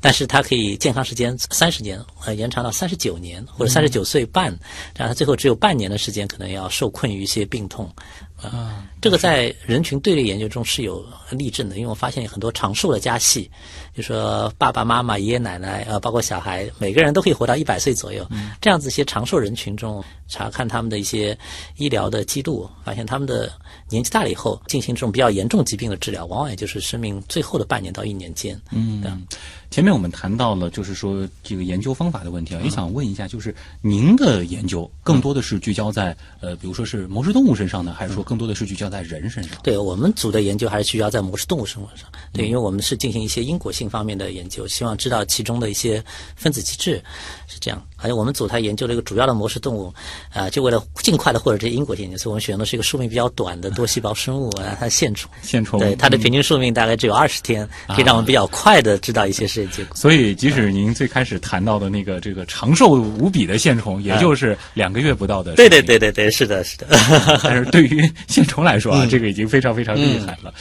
[0.00, 4.48] 但是他可以健康时间三十年，呃，延长到三十九年或者三十九岁半，
[4.94, 7.90] 然后他最后只有半年的时间可能要受困于一些病痛。
[8.36, 13.50] 啊，这个在人群队列研究中是有例证的，因为我发现很多长寿的家系，
[13.96, 18.28] 就说爸爸妈妈、爷爷奶奶，呃，包括小孩，每个人都可以活到一百岁左右。
[18.60, 21.36] 这样子一些长寿人群中，查看他们的一些
[21.78, 23.50] 医疗的记录，发现他们的
[23.88, 28.60] 年纪大了以后，进行这种比较严重疾病的治疗，往往也就是生命最后的半年到一年间。
[28.70, 29.26] 嗯。
[29.68, 39.58] 前面我们谈到了，就是说这个研究方法的问题啊，也想问一下，就是您的研究更多的是聚焦在呃，比如说是模式动物身上呢，还是说更多的是聚焦在人身上？
[39.64, 42.08] 对我们组的研究还是聚焦在模式动物身上。
[42.32, 46.02] 对，因为我们是进行一些因果性方面的研究，希望知道其中的一些
[46.34, 47.02] 分子机制
[47.46, 47.82] 是这样。
[47.98, 49.92] 而且我们组它研究了一个主要的模式动物，
[50.30, 55.30] 啊，就为了尽快的获得这些因果性，所以我们选用的是一个寿命比较短的多细胞生物啊，它线虫。
[55.42, 55.80] 线虫。
[55.80, 59.96] 对，它的平均寿命大概只有二十天，可以让我们比较快的知道一些实验结果。
[59.96, 65.54] 所以，即使您最开始谈到的那个这个长寿无比的线虫，也就是两个月不到的。
[65.54, 66.86] 对对对对对，是的，是的。
[67.42, 70.52] 但是对于线虫来说啊，这个已经非常非常厉害了。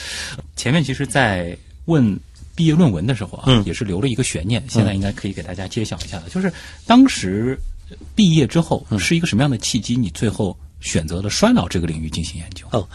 [0.55, 2.17] 前面其实，在问。
[2.55, 6.29] 毕业论文的时候啊，也是留了一个悬念，现在应该可以给大家揭晓一下了。
[6.29, 6.51] 就是
[6.87, 7.59] 当时
[8.15, 12.65] 毕业之后是一个什么样的契机，你最后选择了衰老这个领域进行研究？
[12.71, 12.87] 哦，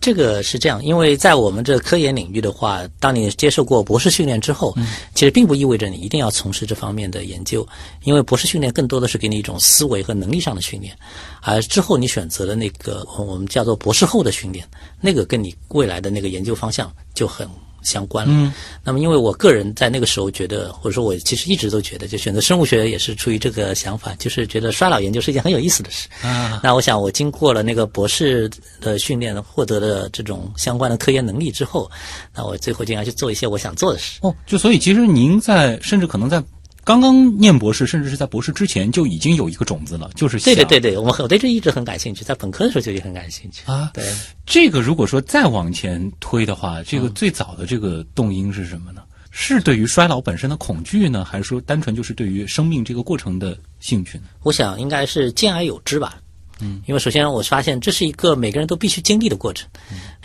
[0.00, 4.76] 这个是这样，因为在我们这科研领域的话，当你接受过博士训练之后，
[5.14, 7.66] 其实并不意味着你一定要从事这方面的研究，
[8.04, 10.96] 因为博士训练更多的是给你一种思维和能力上的训练，
[11.42, 14.68] 而之后你选择了那个我们叫做博士后的训练，
[15.00, 17.48] 那个跟你未来的那个研究方向就很。
[17.88, 18.32] 相关了。
[18.34, 18.52] 嗯，
[18.84, 26.08] 那么因为我个人在那个时候觉得，或者说我其实一直都觉得，就选择生物学也是出于这个想法，就是觉得衰老研究是一件很有意思的事。
[26.22, 31.90] 啊，那我想我经过了那个博士的训练，获得了这种相关的科研能力之后，
[32.34, 34.18] 那我最后就要去做一些我想做的事。
[34.22, 36.42] 哦，就所以其实您在甚至可能在。
[36.88, 43.90] 刚刚念博士，甚至是在博士之前就已经有一个种子了，就是对对对对，我们我对这一直很感兴趣，在本科的时候就已经很感兴趣啊。
[43.92, 44.02] 对，
[44.46, 49.02] 这个如果说再往前推的话，这个最早的这个动因是什么呢？
[49.30, 54.24] 是对于衰老本身的恐惧呢，还是说单纯就是对于生命这个过程的兴趣呢？
[54.44, 56.18] 我想应该是兼而有之吧。
[56.60, 59.68] 嗯，因为首先我发现这是一个每个人都必须经历的过程。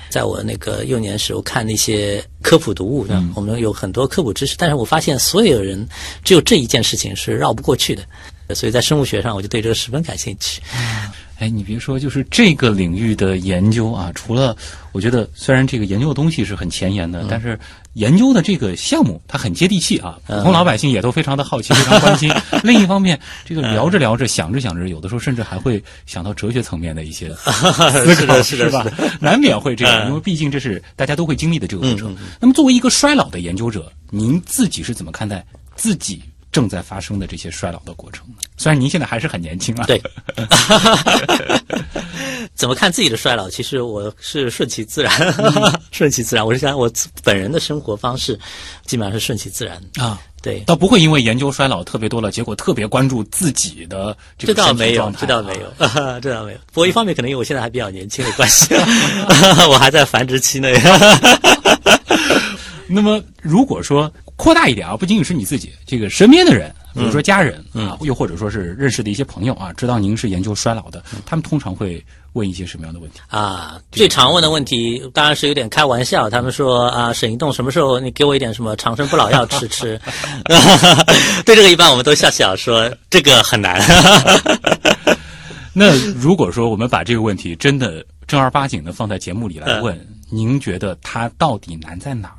[0.09, 5.87] 在我那个幼年时候看那些科普读物，我们有很多科普知识，但是我发现所有人
[6.23, 10.61] 只有这一件事情是绕不过去的，所以在生物学上我就对这个十分感兴趣。
[11.43, 14.55] 哎，你别说，就是这个领域的研究啊，除了
[14.93, 17.59] 我觉得虽然这个研究的东西是很前沿的，但是
[17.95, 22.31] 研究的这个项目它很接地气啊，普通老百姓也都非常的好奇，非常关心。
[22.63, 28.85] 另一方面，这个聊着聊着，想着想着，有的时候甚至还会想到哲学层面的一些 思考，是吧？
[29.19, 32.15] 难免会这样，因为毕竟这是大家都会经历的这个过程。
[32.39, 36.21] 那么，作为一个衰老的研究者，您自己是怎么看待自己？
[36.53, 39.85] 正在发生的这些衰老的过程，虽然您现在还是很年轻啊。
[39.87, 40.01] 对，
[42.53, 43.49] 怎么看自己的衰老？
[43.49, 45.11] 其实我是顺其自然，
[45.91, 46.45] 顺其自然。
[46.45, 46.89] 我是想，我
[47.23, 48.39] 本人的生活方式
[48.85, 50.21] 基本上是顺其自然啊。
[50.43, 55.19] 对，倒不会因为研究衰老特别多了，结果特别关注自己的这个身体状态。
[55.21, 56.57] 这倒没有，这倒没有，这倒没有。
[56.67, 58.75] 不过一方面可能因为我现在还比较年轻的关系，
[59.71, 60.79] 我还在繁殖期内。
[62.87, 64.11] 那么如果说。
[64.35, 73.79] 扩大一点啊，不仅仅是你自己，这个身边的人，比如说家人啊，又或者说是认识的一些朋友啊，知道您是研究衰老的，他们通常会问一些什么样的问题啊？
[73.91, 80.01] 最常问的问题当然是有点开玩笑，他们说啊，沈一栋什么时候你给我一点什么长生不老药吃吃？
[81.45, 83.79] 对这个一般我们都笑笑说这个很难。
[85.73, 89.95] 那如果说我们把这个问题真的正儿八经的放在节目里来问，
[90.31, 92.35] 您觉得它到底难在哪儿？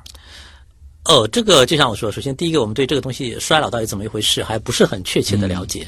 [1.06, 5.86] 哦，这个就像我说，首先第一个，我们对这个东西衰老到底怎么一回事还不是很确切的了解，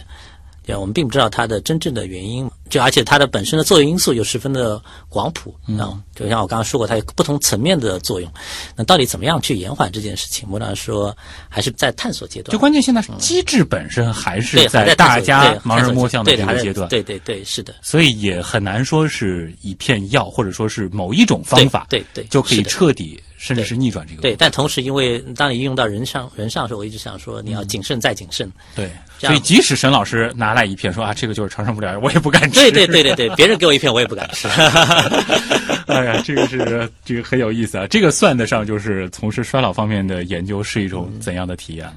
[0.66, 8.30] 对，我们并不知道它的真正的原因，就而且它的本身的作用因素又十分的广谱啊，就像我刚刚说过，它有不同层面的作用。
[8.76, 10.46] 那到底怎么样去延缓这件事情？
[10.50, 11.16] 我来说
[11.48, 12.52] 还是在探索阶段。
[12.52, 16.86] 就关键现在机制本身还是在大家盲人摸象的这个阶段。
[16.90, 17.74] 对对对，是的。
[17.80, 23.18] 所以也很难说是一片药，或者说是某一种方法，对对，就可以彻底。
[23.46, 28.50] 甚至是逆转这个对，但同时，因为当你应用到人上人上的时候，我一直想说，你要谨慎再谨慎。
[28.74, 32.58] 对，所以即使沈老师拿来一片说啊，这个就是长生不了，我也不敢吃。
[32.58, 34.48] 对对对对对，别人给我一片，我也不敢吃。
[35.86, 41.96] 哎呀，这个是这个很有意思啊，这个算得上就是从事衰老方面的研究是一种怎样的体验了？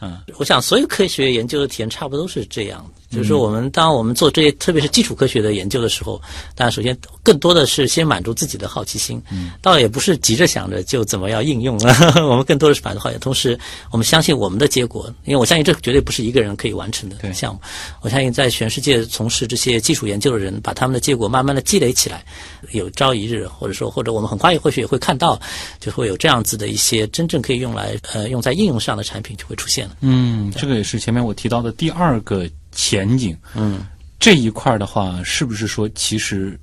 [0.00, 2.90] 嗯，我想所有科学研究的体验差不多都是这样。
[3.08, 6.20] 就是说，我们当我们做这些，特别是基础科学的研究的时候，
[6.54, 9.22] 当然首先更多的是先满足自己的好奇心，
[9.62, 11.94] 倒也不是急着想着就怎么样应用了。
[12.28, 13.58] 我们更多的是满足好奇，同时
[13.90, 17.60] 我们相信我们的结果，因为我相信这绝对不是一个人可以完成的项目。
[18.02, 22.24] 我相信在全世界从事这些基础研究的人，把他们的结果慢慢的积累起来，
[22.72, 25.40] 有朝一日，或者说或者我们很快或许也会看到，
[25.78, 29.96] 就会有这样子的一些真正可以用来呃用在应用上的产品就会出现了。
[30.00, 32.44] 嗯，这个也是前面我提到的第二个。
[32.76, 33.84] 前景，嗯，
[34.20, 36.56] 这一块的话，是不是说其实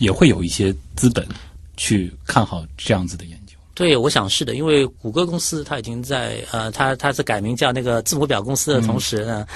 [0.00, 1.28] 也会有一些资本
[1.76, 3.52] 去看好这样子的研究？
[3.74, 9.46] 对，我想是的，因为谷歌公司它已经在呃，它它是改名叫那个字母表公司的同时呢，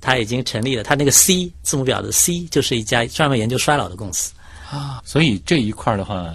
[0.00, 4.32] 它已经成立了，它那个 C 字母表的 C 就是一家专门研究衰老的公司
[4.70, 6.34] 啊，所以这一块的话。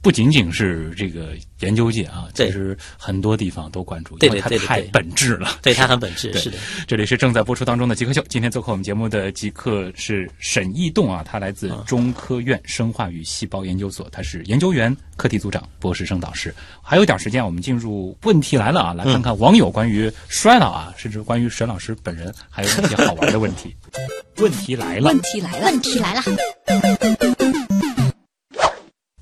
[0.00, 5.58] 不仅仅是这个研究界啊，其实很多地方都关注，因为它太本质了。
[5.60, 6.32] 对，它很本质。
[6.38, 6.56] 是的，
[6.86, 16.54] 这里是正在播出当中的《极客秀》，今天做客我们节目的极客是沈义栋啊，他来自中科院生化与细胞研究所，他是研究员、课题组长、博士生导师。
[16.80, 23.74] 还有点时间，我们进入问题来了啊，来看看网友关于衰老啊，甚至关于沈老师本人还有一些好玩的问题。
[24.36, 26.22] 问题来了，问题来了，问题来了。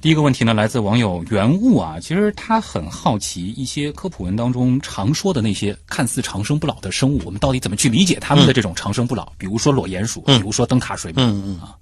[0.06, 9.32] 第一个问题呢，来自网友原物啊，其实他很好奇一些科普文当中常说的那些看似长生不老的生物，我们到底怎么去理解他们的这种长生不老？
[9.36, 11.20] 比如说裸鼹鼠，比如说灯塔水母
[11.60, 11.74] 啊。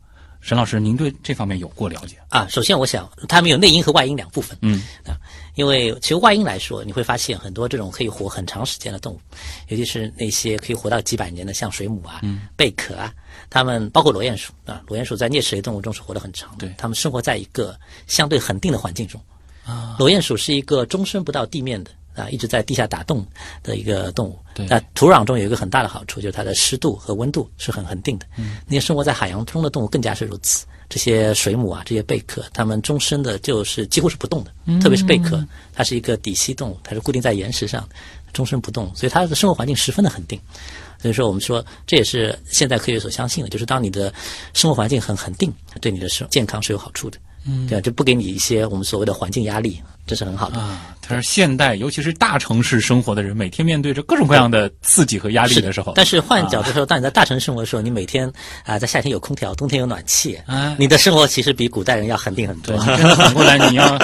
[0.44, 2.46] 沈老师，您对这方面有过了解啊？
[2.50, 4.54] 首先，我想他们有内因和外因两部分。
[4.60, 5.16] 嗯啊，
[5.54, 9.20] 因为其实外因来说，你会发现很多这种可以活很长时间的动物，
[9.68, 12.20] 尤其是那些可以活到几百年的，像水母啊、
[12.56, 13.10] 贝壳啊，
[13.48, 16.66] 它们包括裸鼹鼠啊，裸鼹鼠在啮齿类动物中是活得很长的。
[16.66, 17.74] 对，它们生活在一个
[18.06, 19.18] 相对恒定的环境中。
[19.64, 21.90] 啊，裸鼹鼠是一个终身不到地面的。
[22.14, 23.26] 啊，一直在地下打洞
[23.62, 24.38] 的一个动物。
[24.68, 28.26] 那土壤中有一个很大的好处，就是它的湿度和温度是很恒定的。
[28.36, 28.58] 嗯。
[28.66, 30.64] 那些生活在海洋中的动物更加是如此。
[30.88, 34.52] 这些水母啊，这些贝壳，它们终身的就是几乎是不动的。
[34.66, 34.78] 嗯。
[34.80, 37.88] 特别是贝壳，它是一个底栖动物，它是固定在岩石上，
[38.32, 40.40] 终身不动，所以它的生活环境十分的恒定。
[41.00, 44.12] 所以说，我们说这也是现代科学所相信的，就是当你的
[44.52, 47.18] 生活环境很恒定，对你的生健康是有好处的。
[47.46, 47.66] 嗯。
[47.66, 49.80] 对啊，就不给你一些我们所谓的环境压力。
[50.06, 50.94] 这是很好的啊！
[51.00, 58.30] 他说，现代尤其是大城市生活的人，每天面对着各种各样的刺激和压力的时候，但是换角度说，当你在大城市生活的时候，你每天
[58.66, 63.98] 啊，在夏天有空调，冬天有暖气，啊你的生活其实比古代人要恒定很多反过来，你要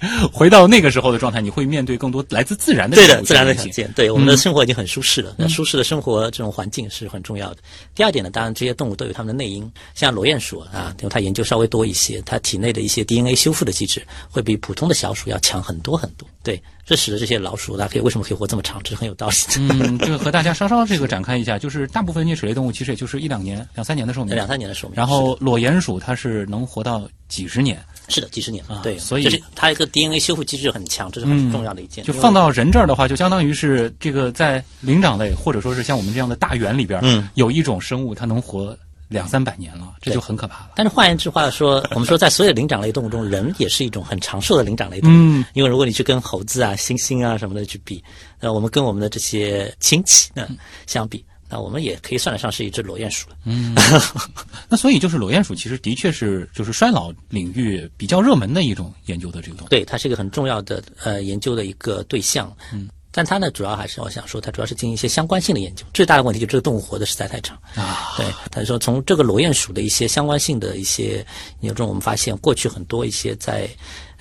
[0.32, 3.56] 回到那个时候的状态，你会面对更多来自自然的对的，自然的。
[3.56, 5.34] 条件，对我们的生活已经很舒适了。
[5.38, 7.56] 那舒适的生活这种环境是很重要的。
[7.94, 16.28] 第二点呢，当然这些动物都有它们的内因，像裸鼹鼠啊，因为它研究稍微多一些，它体内的一些 DNA 修复的机制会比普通的小鼠要强很多很多。
[16.42, 19.74] 对，这使得这些老鼠它可以为什么可以活这么长，这是很有道理的。
[19.74, 32.04] 嗯，这个和大家稍稍这个展开一下，就是大部分啮齿类动物其实也就是一两年、两三年的寿命，两三年的寿命，然后裸鼹鼠它是能活到几十年，是的，几十年啊对，所以就是它一个 DNA 修复机制很强，这是很重要的一件。
[32.04, 38.76] 就放到人这儿的话，就相当于是这个在灵长类或者说是像我们这样的大猿里边，嗯，有一种生物它能活
[39.08, 40.70] 两三百年了，这就很可怕了。
[40.74, 45.14] 但是换言之话说，我们说在所有灵长类动物中，人也是一种很长寿的灵长类动物。
[45.14, 48.02] 嗯，因为如果你去跟猴子啊、猩猩啊什么的去比，
[48.40, 50.48] 那我们跟我们的这些亲戚呢
[50.86, 53.36] 相比，那我们也可以算得上是一只裸鼹鼠了。
[53.44, 53.74] 嗯
[54.68, 59.70] 那所以就是裸鼹鼠其实的确是就是衰老领域比较热门的一种研究的这个东西。
[59.70, 62.54] 对，它是一个很重要的呃研究的一个对象。
[62.72, 62.88] 嗯。
[63.12, 65.86] 但它呢，主要还是我想说，它主要是进行一些相关性的研究。
[65.94, 68.12] 最大的问题就是这个动物活得实在太长啊。
[68.18, 71.26] 对，他说从这个裸鼹鼠的一些相关性的一些
[71.60, 73.66] 研究中，我们发现过去很多一些在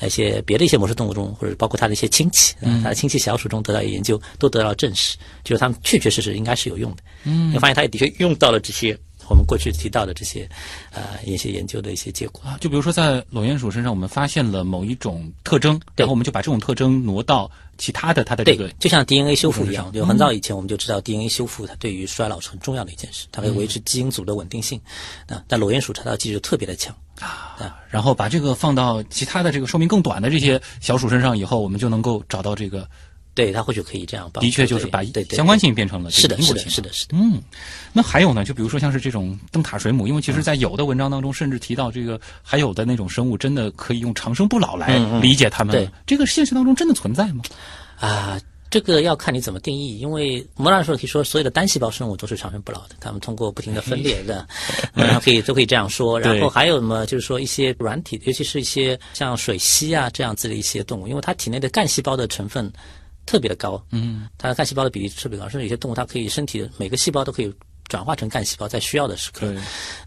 [0.06, 6.98] 一些别的一些模式动物中，或者包括它的一些亲戚，嗯，它的亲戚小鼠中得到研究，都得到证实，就是它们确确实实应该是有用的。
[7.24, 8.98] 嗯，你发现它也的确用到了这些
[9.30, 10.48] 我们过去提到的这些
[10.92, 12.42] 呃一些研究的一些结果。
[12.44, 24.80] 啊，就比如说在裸鼹鼠身上，我们发现了某一种特征，然后我们就把这种特征挪到其他的它的这个，就像 DNA 修复一样，嗯就很早以前我们就知道 DNA 修复它对于衰老是很重要的一件事，它可以维持基因组的稳定性。
[25.28, 26.96] 啊，但裸鼹鼠查到机制特别的强。
[27.20, 32.86] 啊然后把这个放到其他的这个寿命更短的这些小鼠身上以后，我们就能够找到这个，
[33.36, 34.42] 对，它或许可以这样帮。
[34.44, 37.18] 的确就是把相关性变成了这是的，是的，是的，是的。
[37.18, 37.40] 嗯，
[37.94, 38.44] 那还有呢？
[38.46, 45.82] 就比如说像是这种灯塔水母，因为其实，在有的文章当中，甚至提到这个还有的那种生物，真的可以用长生不老来理解它们了。
[45.82, 47.44] 对这个现实当中真的存在吗？
[48.00, 54.48] 啊，这个要看你怎么定义，因为某种说可以说，所有的单细胞生物都是长生不老的，它们通过不停的分裂的，
[54.96, 56.20] 然后可以都可以这样说。
[56.20, 62.72] 然后还有什么，就是说一些软体，尤其是一些像水螅啊这样子的一些动物，因为它体内的干细胞的成分
[63.26, 67.54] 特别的高，嗯，它的干细胞的比例特别高，甚至有些动物它可以身体的每个细胞都可以
[67.88, 69.54] 转化成干细胞，在需要的时刻。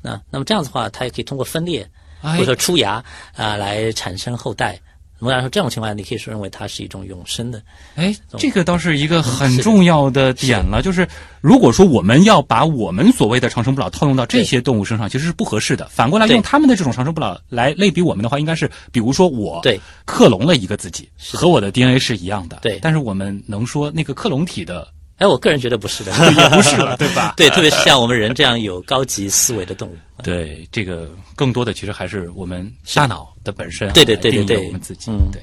[0.03, 1.89] 那那么这样子的话，它也可以通过分裂
[2.23, 3.05] 哎或者说出芽
[3.35, 4.81] 啊、来产生后代。
[5.19, 7.63] 某种来说，这种情况下，你可以说认为它是一种永生的。
[7.97, 11.09] 哎，这个倒是一个很重要的点了，就是
[11.41, 15.89] 如果说我们要把我们所谓的长生不老套用到这些动物身上，其实是不合适的。
[15.89, 19.81] 反过来用对他们的这种长生不老来类比我们的话，应该是，比如说我对。
[20.05, 22.79] 克隆了一个自己，和我的 DNA 是一样的，对。
[22.81, 24.89] 但是我们能说那个克隆体的
[25.19, 27.35] 哎，我个人觉得不是的， 也不是了，对吧？
[27.37, 29.97] 对，特别是像我们人这样有高级思维的动物。
[30.23, 35.11] 对，这个更多的其实还是我们大脑的本身啊，对对对对我们自己。
[35.11, 35.43] 嗯对。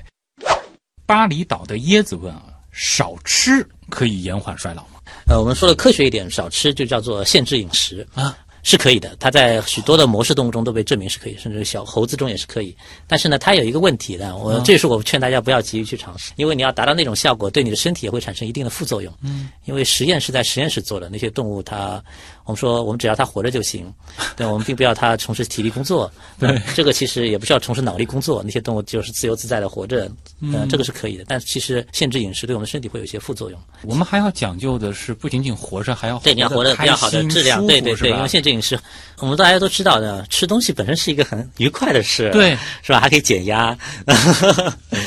[1.06, 5.00] 巴厘岛的椰子问啊，少吃可以延缓衰老吗？
[5.28, 8.36] 呃，我们说的科学一点，少吃就叫做限制饮食啊。
[8.66, 12.76] 是可以的，它在许多的模式动物中都被证明是可以，甚至小猴子中也是可以。
[13.06, 19.14] 但是呢，它有一个问题的，我、这也是我劝大家不要急于去尝试，因为你要达到那种效果，对你的身体也会产生一定的副作用。
[19.22, 22.04] 嗯，因为实验是在实验室做的，那些动物它，
[22.46, 23.92] 我们说我们只要他活着就行，
[24.38, 26.12] 对，我们并不要他从事体力工作。
[26.40, 30.10] 对，这个其实也不需要从事脑力工作，那些动物就是自由自在的活着，
[30.54, 31.24] 呃，这个是可以的。
[31.28, 33.60] 但其实限制饮食对我们身体会有一些副作用。
[33.84, 38.80] 我们还要讲究的是，不仅仅活着，还要对，你要活得比较好的质量，对对对，因为限制饮食，
[39.20, 43.00] 我们大家都知道的，吃东西本身是一个很愉快的事，对，是吧？
[43.00, 43.76] 还可以减压。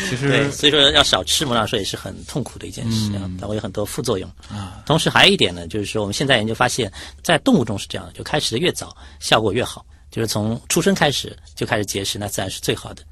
[0.08, 3.10] 其实 对，所以说要少吃，某种说也是很痛苦的一件事，
[3.40, 4.82] 它会有很多副作用啊。
[4.86, 6.90] 同时还有一点呢，就是说我们现在研究发现，
[7.28, 13.02] 在动物中是这样的，就开始的越早，效果越好，就是从出生开始就开始节食，那自然是最好的。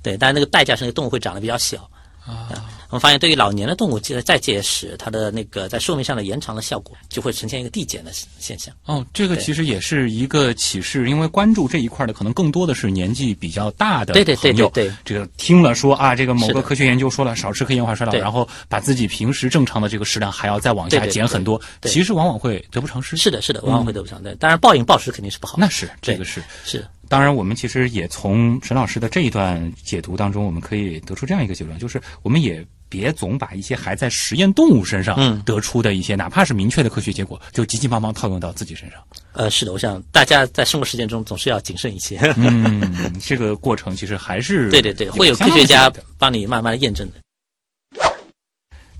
[0.00, 1.90] 对，但是那个代价是那个动物会长得比较小。
[2.24, 2.48] 啊，
[2.94, 8.72] 我们发现对于老年的动物，再再节食，它的那个在寿命上的延长的效果就会呈现一个递减的现象。
[8.84, 14.68] 哦，这个其实也是一个启示，因为关注这一块的可能更多的是年纪比较大的对对对朋友。
[14.68, 23.16] 对对，这个听了说啊，这个某个科学研究说了少吃可以延缓衰老，然后把自己平时正常的这个食量还要再往下对对减很多，对对其实往往会得不偿失。
[23.16, 24.34] 是的，是的，往往会得不偿失。
[24.36, 25.56] 当然，暴饮暴食肯定是不好。
[25.58, 26.40] 那是这个是。
[26.64, 39.00] 是当然，我们其实也从沈老师的这一段解读当中，我们可以得出这样一个结论，就是我们也别总把一些还在实验动物身上嗯得出的一些，哪怕是明确的科学结果，就急急忙忙套用到自己身上。
[39.32, 42.18] 呃，是的，我想大家在生活实践中总是要谨慎一些。
[42.36, 47.14] 嗯，这个过程其实还是 对对对，会有科学家帮你慢慢的验证的。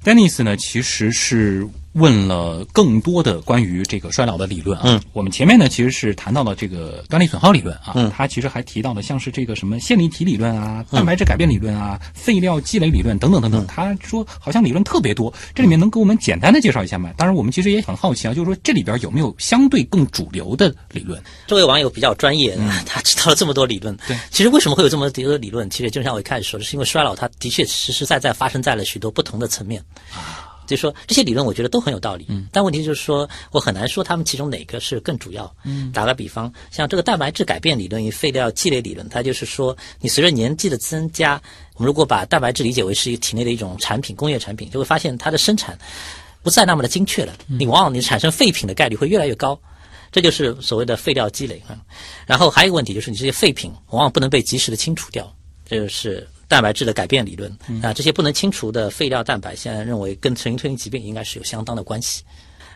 [0.04, 1.68] Dennis 呢，其实是。
[1.94, 17.10] 问了更多的关于这个衰老的理论啊，嗯，我们前面呢其实是谈到了这个端粒损耗理论啊，嗯，他其实还提到了像是这个什么线粒体理论啊、蛋白质改变理论啊、废料积累理论等等等等，他说好像理论特别多，这里面能给我们简单的介绍一下吗？
[17.16, 21.22] 当然，我们其实也很好奇啊，就是说这里边有没有相对更主流的理论？
[21.46, 23.96] 这位网友比较专业，他知道了这么多理论。
[24.08, 25.70] 对，其实为什么会有这么多理论？
[25.70, 29.80] 其实就像我一开始说的，是因为衰老它的确实实在在发生在了许多不同的层面
[30.12, 30.43] 啊。
[30.66, 35.54] 就是说，这些理论我觉得都很有道理，嗯，但问题就是说我很难说他们其中哪个是更主要。
[35.64, 41.40] 嗯，打个比方，像这个蛋白质改变理论与废料积累理论，它就是说，你随着年纪的增加，
[41.74, 45.78] 我们如果把蛋白质理解为是一体内的一种产品，工业产品，就会发现它的生产
[46.42, 49.58] 不再那么的精确了，你往往你产生废品的概率会越来越高，
[50.12, 51.76] 这就是所谓的废料积累啊。
[52.26, 55.34] 然后还有一个问题就是，你这些废品往往不能被及时的清除掉，
[55.68, 56.26] 这就是。
[56.48, 57.50] 蛋白质的改变理论
[57.82, 62.22] 啊，这些不能清除的废料蛋白，现在认为跟成因退行疾病应该是有相当的关系。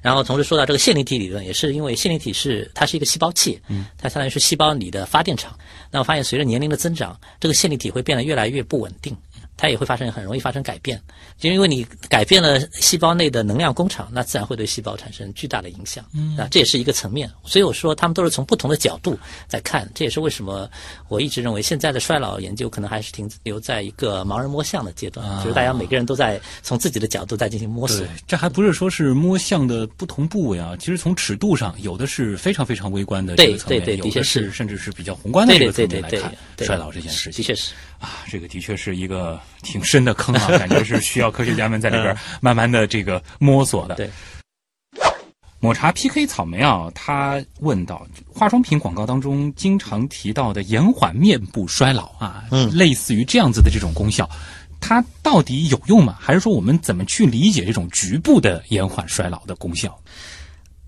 [0.00, 3.60] 然后同时说到这个线粒体理论，也是因为线粒体是它是一个细胞器，
[3.96, 5.58] 它相当于是细胞里的发电厂。
[5.90, 9.16] 那我发现随着年龄的增长，这个线粒体会变得越来越不稳定。
[9.58, 10.98] 它也会发生很容易发生改变，
[11.36, 16.04] 就因为你改变了细胞内的能量工厂，那自然会对细胞产生巨大的影响。
[16.14, 17.28] 嗯，啊，这也是一个层面。
[17.44, 20.70] 所以我说他们都是从不同的角度在看，这也是为什么
[21.08, 28.06] 我一直认为现在的衰老研究可能还是停留在一个盲人摸象的阶段，就是大家每个人都在从自己的角度在进行摸索。
[28.28, 37.42] 这还不是说是摸象的不同部位啊，其实从尺度上，有的是非常非常微观的这个层面，有的是甚至是比较宏观的这个层面来看衰老这件事情。
[37.42, 37.72] 的确是。
[37.98, 43.94] 啊，这个的确是一个挺深的坑啊， 感觉是需要科学家们在里边慢慢的这个摸索的。
[43.96, 44.10] 对，
[45.60, 54.28] 抹茶 PK 草莓啊，他问到化妆品广告当中经常提到的延缓面部衰老啊，嗯，类似于这样子的这种功效，
[54.80, 56.16] 它到底有用吗？
[56.20, 59.98] 还是说我们怎么去理解这种局部的延缓衰老的功效？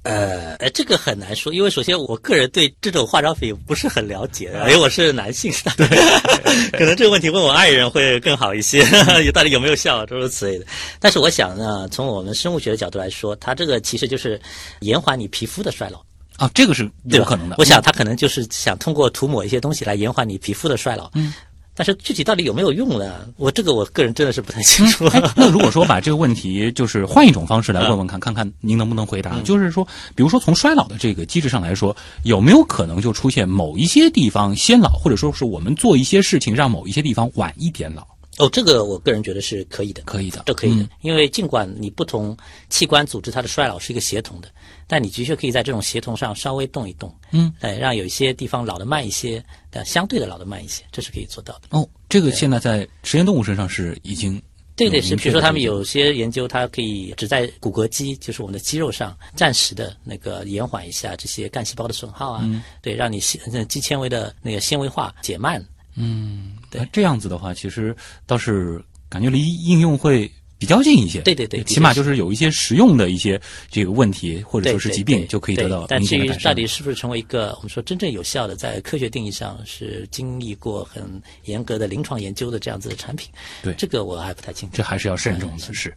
[0.02, 5.86] 呃，这个很难说，因为首先我个人对这种化妆品不是很了解，因为我是男性，对，
[6.72, 8.82] 可能这个问题问我爱人会更好一些，
[9.32, 10.64] 到底有没有效，诸如此类的。
[10.98, 14.40] 但是我想呢，从我们生物学的角度来说，它这个其实就是
[14.80, 16.02] 延缓你皮肤的衰老
[16.38, 17.56] 啊，这个是有可能的。
[17.58, 21.10] 我想他可能就是想通过涂抹一些东西来延缓你皮肤的衰老。
[21.14, 21.34] 嗯。
[21.74, 23.26] 但是具体到底有没有用呢？
[23.36, 25.08] 我这个我个人真的是不太清楚。
[25.34, 29.40] 那如果说把这个问题就是换一种方式来问问看，看看您能不能回答？
[29.42, 38.06] 就是说，比如说从衰老的这个机制上来说，有没有可能就出现某一些地方先老，或者说是我们做一些事情让某一些地方晚一点老？
[38.38, 40.88] 哦，这个我个人觉得是可以的，可以的，这可以的。
[41.02, 42.36] 因为尽管你不同
[42.70, 44.48] 器官组织它的衰老是一个协同的，
[44.90, 51.68] 但你的确可以在这种协同上稍微动一动，嗯，哎，让有一些地方老的慢一些，但相对的老的慢一些，这是可以做到的。
[51.70, 54.42] 哦，这个现在在实验动物身上是已经
[54.74, 65.64] 对对是，比如说他们有些研究，它可以只在骨骼肌，就是我们的肌肉上暂时的那个延缓一下这些干细胞的损耗啊，对，让你纤肌纤维的那个纤维化减慢。
[65.94, 67.94] 嗯，对，这样子的话，其实
[68.26, 70.28] 倒是感觉离应用会
[70.60, 71.22] 比较近一些。
[71.22, 73.40] 对对对，起码就是有一些实用的一些
[73.70, 81.02] 这个问题或者说是疾病就可以得到但至于到底是不是成为一个我们说真正有效的，在科学定义上是经历过很
[81.46, 83.30] 严格的临床研究的这样子的产品，
[83.62, 84.76] 对这个我还不太清楚。
[84.76, 85.92] 这还是要慎重的是。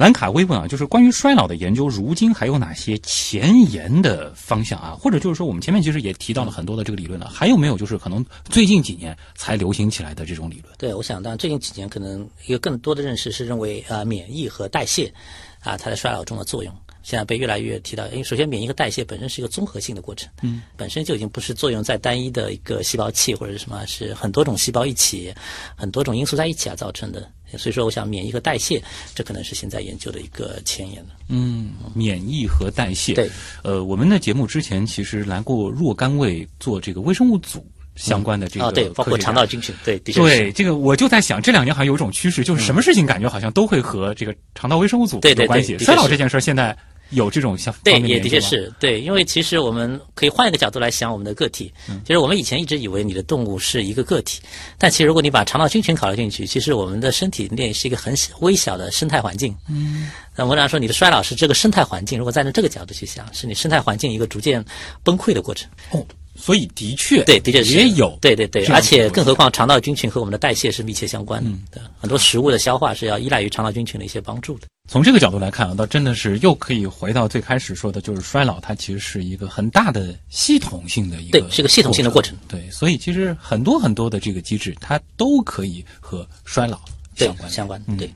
[0.00, 4.96] 兰卡威问啊，就是关于衰老的研究，如今还有哪些前沿的方向啊？
[4.98, 10.74] 或者就是说，我们前面其实也提到了很多的这个理论了，还有没有就是可能最近几年才流行起来的这种理论？
[10.78, 15.12] 对，我想，当然最近几年可能一个更多的认识是认为啊，免疫和代谢
[15.60, 16.74] 啊，它在衰老中的作用。
[17.02, 25.30] 现在被越来越提到，因为首先免疫和代谢本身是一个综合性的过程，嗯，本身就已经不是作用在单一的一个细胞器或者是什么，是很多种细胞一起，
[25.76, 27.30] 很多种因素在一起而造成的。
[27.58, 28.82] 所以说，我想免疫和代谢，
[29.14, 31.10] 这可能是现在研究的一个前沿了。
[31.28, 33.30] 嗯，免疫和代谢，对，
[33.62, 37.64] 呃，我们的节目之前其实来过若干位做这个微生物组。
[37.96, 45.76] 相关的这个啊，对，包括肠道菌群，对，对，这个我就在想，这两年好像有一种趋势，就是什么事情感觉好像都会和这个肠道微生物组有关系。
[45.76, 46.74] 衰老这件事，现在
[47.10, 51.72] 有这种相对，也的确是对，因为其实我们可以换一个角度来想我们的个体。
[52.04, 54.40] 其实我们以前一直以为你的动物是一个个体，
[54.78, 59.56] 但其实如果你把肠道菌群考虑进去，其实我们的身体内是一个很小、微小的生态环境。
[59.68, 64.64] 嗯，那我想说你的衰老是这个生态环境，如果站在这个角度去想，是你生态环境一个逐渐
[65.02, 65.68] 崩溃的过程。
[65.90, 66.04] 哦。
[66.40, 74.66] 所以的确，对，的确也有，对对对，而且更何况肠道菌群和我们的代谢是密切相关的，对，很多食物的消化是要依赖于肠道菌群的一些帮助的。
[74.88, 82.36] 从这个角度来看啊，倒真的是又可以回到最开始说的，就是衰老它其实是一个很大的系统性的一个，对，是个系统性的过程。
[82.48, 86.80] 对，所以其实很多很多的这个机制，它都可以和衰老
[87.14, 88.10] 相关相关，对。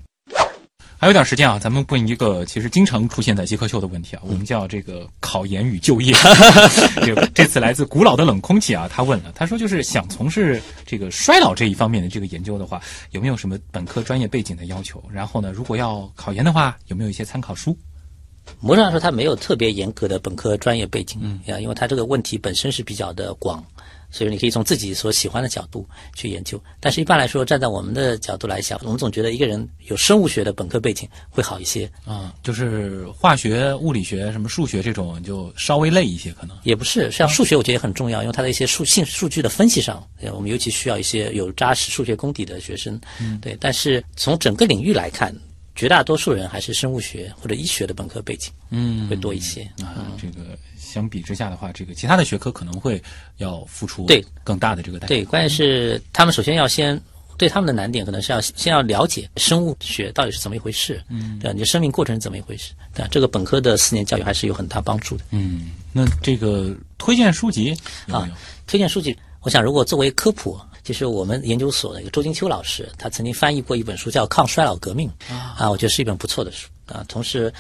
[1.04, 6.14] 还有点时间啊，咱们问一个其实经常出现在极客秀的问题啊，我们叫这个考研与就业。
[7.04, 12.80] 这个这次来自古老的冷空气啊，他问了，他说就是想从事这个衰老这一方面的这个研究的话，
[13.10, 15.04] 有没有什么本科专业背景的要求？
[15.12, 17.76] 然后呢，如果要考研的话，有没有一些参考书？
[18.60, 23.62] 模式上说，他没有特别严格的本科专业背景，嗯，呀，因为他这个问题本身是比较的广。
[24.14, 25.84] 所以你可以从自己所喜欢的角度
[26.14, 37.10] 去研究，但是一般来说，站在我们的角度来想，我们总觉得一个人有生物学的本科背景会好一些啊，就是化学、物理学、什么数学这种就稍微累一些，可能也不是。
[37.10, 42.96] 像数学，我觉得也很重要，因为它的一些数性数据的分析上，我们尤其需要一些有扎实数学功底的学生。
[43.20, 43.56] 嗯，对。
[43.58, 45.34] 但是从整个领域来看，
[45.74, 50.06] 绝大多数人还是生物学或者医学的本科背景，嗯，会多一些啊。
[50.22, 50.56] 这个。
[50.94, 53.02] 相比之下的话，这个其他的学科可能会
[53.38, 55.08] 要付出对更大的这个代价。
[55.08, 56.98] 对，关键是他们首先要先
[57.36, 61.54] 对他们的难点，可能是要先要了解生物学到底是怎么一回事，嗯，对吧？
[61.58, 62.72] 你生命过程是怎么一回事？
[62.94, 63.08] 对吧？
[63.10, 65.24] 这个本科的四年教育还是有很大帮助的。
[65.30, 67.76] 嗯，那这个推荐书籍
[68.08, 68.30] 啊，
[68.68, 77.52] 推荐书籍，我想如果作为科普，其实我们研究所的一个周金秋老师，他曾经翻译过一本书叫《抗衰老革命》啊，我觉得是一本不错的书啊，同时。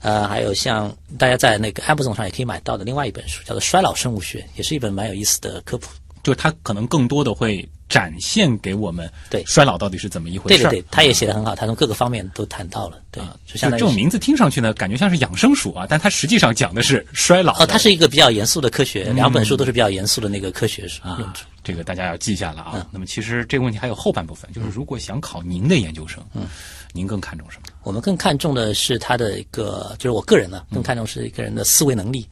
[0.00, 5.90] 呃，还有像大家在那个 Amazon 上也可以买到的另外一本书，叫做《衰老生物学》，也是一本蛮有意思的科普。
[6.22, 10.62] 就是它可能更多的会展现给我们对衰老到底是怎么一回事。
[10.62, 13.00] 对对对，他也写的很好，他从各个方面都谈到了。
[13.10, 17.52] 对，就像这种名字听上去呢，感觉像是养生书啊，但它实际上讲的是衰老。
[17.60, 21.02] 哦，它是一个比较严肃的科学，两本书都是比较严肃的那个科学书。
[21.02, 21.32] 啊，
[21.64, 22.86] 这个大家要记下了啊。
[22.92, 26.46] 那么其实这个问题还有后半部分，就是如果想考您的研究生，嗯。
[26.92, 27.68] 您更看重什么？
[27.84, 32.26] 我们更看重的是他的一个，就是我个人呢，更看重是一个人的思维能力，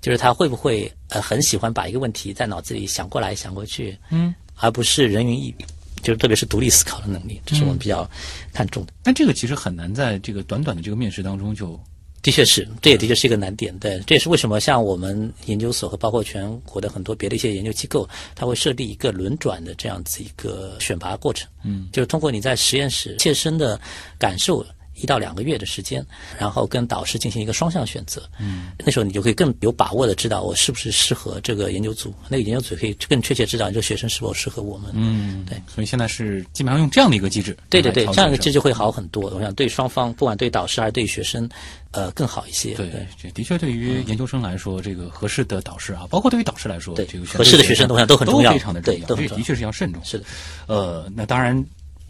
[0.00, 5.66] 就是他会不会呃很喜欢把一个问题在脑子里想过来想过去，嗯，而不是人云亦云，
[6.02, 8.08] 就是特别是独立思考的能力，这是我们比较
[8.52, 8.92] 看重的。
[9.02, 11.78] 但这个其实很难在这个短短的这个面试当中就。
[12.22, 13.74] 的确是，这也的确是一个难点。
[13.78, 21.48] 对，这也是为什么像我们研究所和包括全国的很多别的一些研究机构，它会设立一个轮转的这样子一个选拔过程。
[21.64, 23.80] 嗯，就是通过你在实验室切身的
[24.18, 24.62] 感受。
[25.00, 26.04] 一到两个月的时间，
[26.38, 28.22] 然后跟导师进行一个双向选择。
[28.38, 34.90] 嗯，那时候你就可以更有把握的知道我是不是适合这个研究组，那个研究组可以更确切知道这个学生是否适合我们。
[34.94, 35.60] 嗯，对。
[35.72, 37.56] 所以现在是基本上用这样的一个机制。
[37.68, 39.30] 对对对，这样一个机制会好很多。
[39.30, 41.48] 我想对双方，不管对导师还是对学生，
[41.92, 42.74] 呃，更好一些。
[42.74, 42.90] 对，
[43.20, 49.06] 这的确对于研究生来说，这个合适的导师啊，包括对于导师来说，对这个合适的学生我想都很重要，非常的重要。
[49.06, 50.02] 这的确是要慎重。
[50.04, 50.24] 是的。
[50.66, 51.64] 呃，那当然。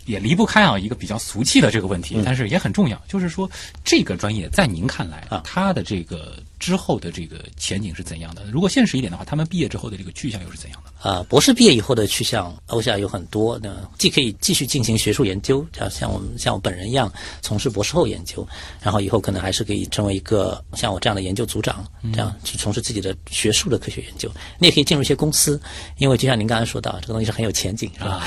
[0.07, 3.51] 也离不开啊一个比较俗气的这个问题，但是也很重要，就是说
[3.85, 6.37] 这个专业在您看来啊，它的这个。
[6.61, 8.45] 之后的这个前景是怎样的？
[8.53, 10.93] 如果现实一点的话，他们毕业之后的这个去向又是怎样的？
[11.01, 13.59] 啊，博士毕业以后的去向，欧夏有很多。
[13.63, 18.47] 那既可以继续进行学术研究，像像我们像我本人一样从事博士后研究，
[18.83, 24.31] 然后以后可能还是可以成为一个像我这样的研究组长，这样去从事自己的学术的科学研究。
[24.59, 25.61] 你也可以进入一些公司，
[25.99, 28.23] 因为就像您刚才说到，这个东西是很有前景，是吧？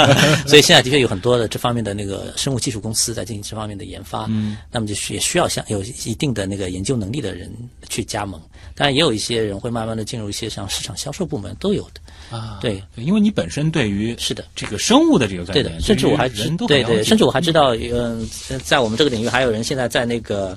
[0.48, 4.26] 所以现在的确有很多的这方面的那个生物技术公司在进行这方面的研发。
[4.30, 7.52] 嗯，那么就需也需要像有一定的那个研究能力的人。
[7.90, 8.40] 去加盟，
[8.74, 12.58] 当然也有一些人会慢慢的进入一些像市场销售部门都有的啊。
[12.60, 18.28] 对，因为你本身对于是的这个生物的这个概念，甚至我还知对对，甚至我还知道，嗯，
[18.62, 20.56] 在我们这个领域还有人现在在那个。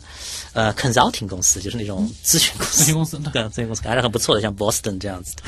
[0.58, 5.44] 呃，consulting 公司就是那种咨询公司，咨询公司，对， 咨询公司还是很不错的，像 Boston 这样子的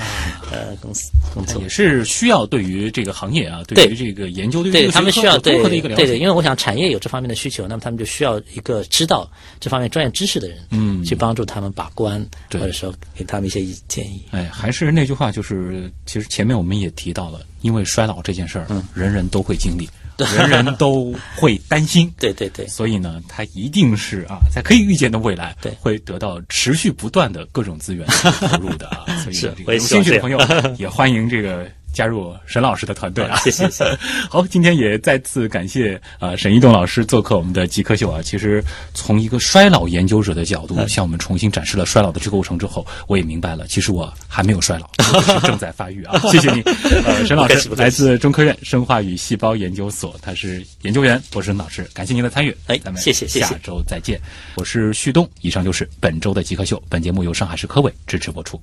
[0.51, 6.03] 呃公司，工作也是需要对于这个行业啊，对于这个研究，对他们需要对的一个了解。
[6.03, 9.27] 对对，因为我想产业有这方面的需求，那么他们就需要一个知道
[9.59, 14.23] 这方面专业知识的人，嗯，去帮助他们把关，或者说给他们一些建议。
[14.29, 19.89] 哎，还是那句话，就是其实前面我们也提到了，因为衰老这件事儿，嗯，人人都会经历。
[20.27, 29.05] 人人都会担心， 对对对，所以呢，它一定是啊，在可以预见的未来，对，会得到持续不断的各种资源投入的啊。
[29.23, 30.39] 所以有兴趣的朋友
[30.77, 31.67] 也欢迎这个。
[31.93, 33.37] 加入沈老师的团队啊！
[33.39, 33.67] 谢谢。
[34.29, 38.21] 好，今天也再次感谢啊沈一栋老师做客我们的极客秀啊。
[38.21, 38.63] 其实
[38.93, 44.89] 从一个衰老研究者的角度，向我们重新展示了衰老的这个过程之后，我也明白了，其实我还没有衰老，
[45.21, 46.17] 是正在发育啊。
[46.31, 46.61] 谢谢你，
[47.05, 52.55] 呃，沈老师来自中科院生化与细胞研究所，他是研究员，我是沈老师，感谢您的参与。
[52.67, 54.19] 哎，咱们谢谢，下周再见。
[54.55, 58.61] 我是旭东，以上就是本周的极客秀，本节目由上海市科委支持播出。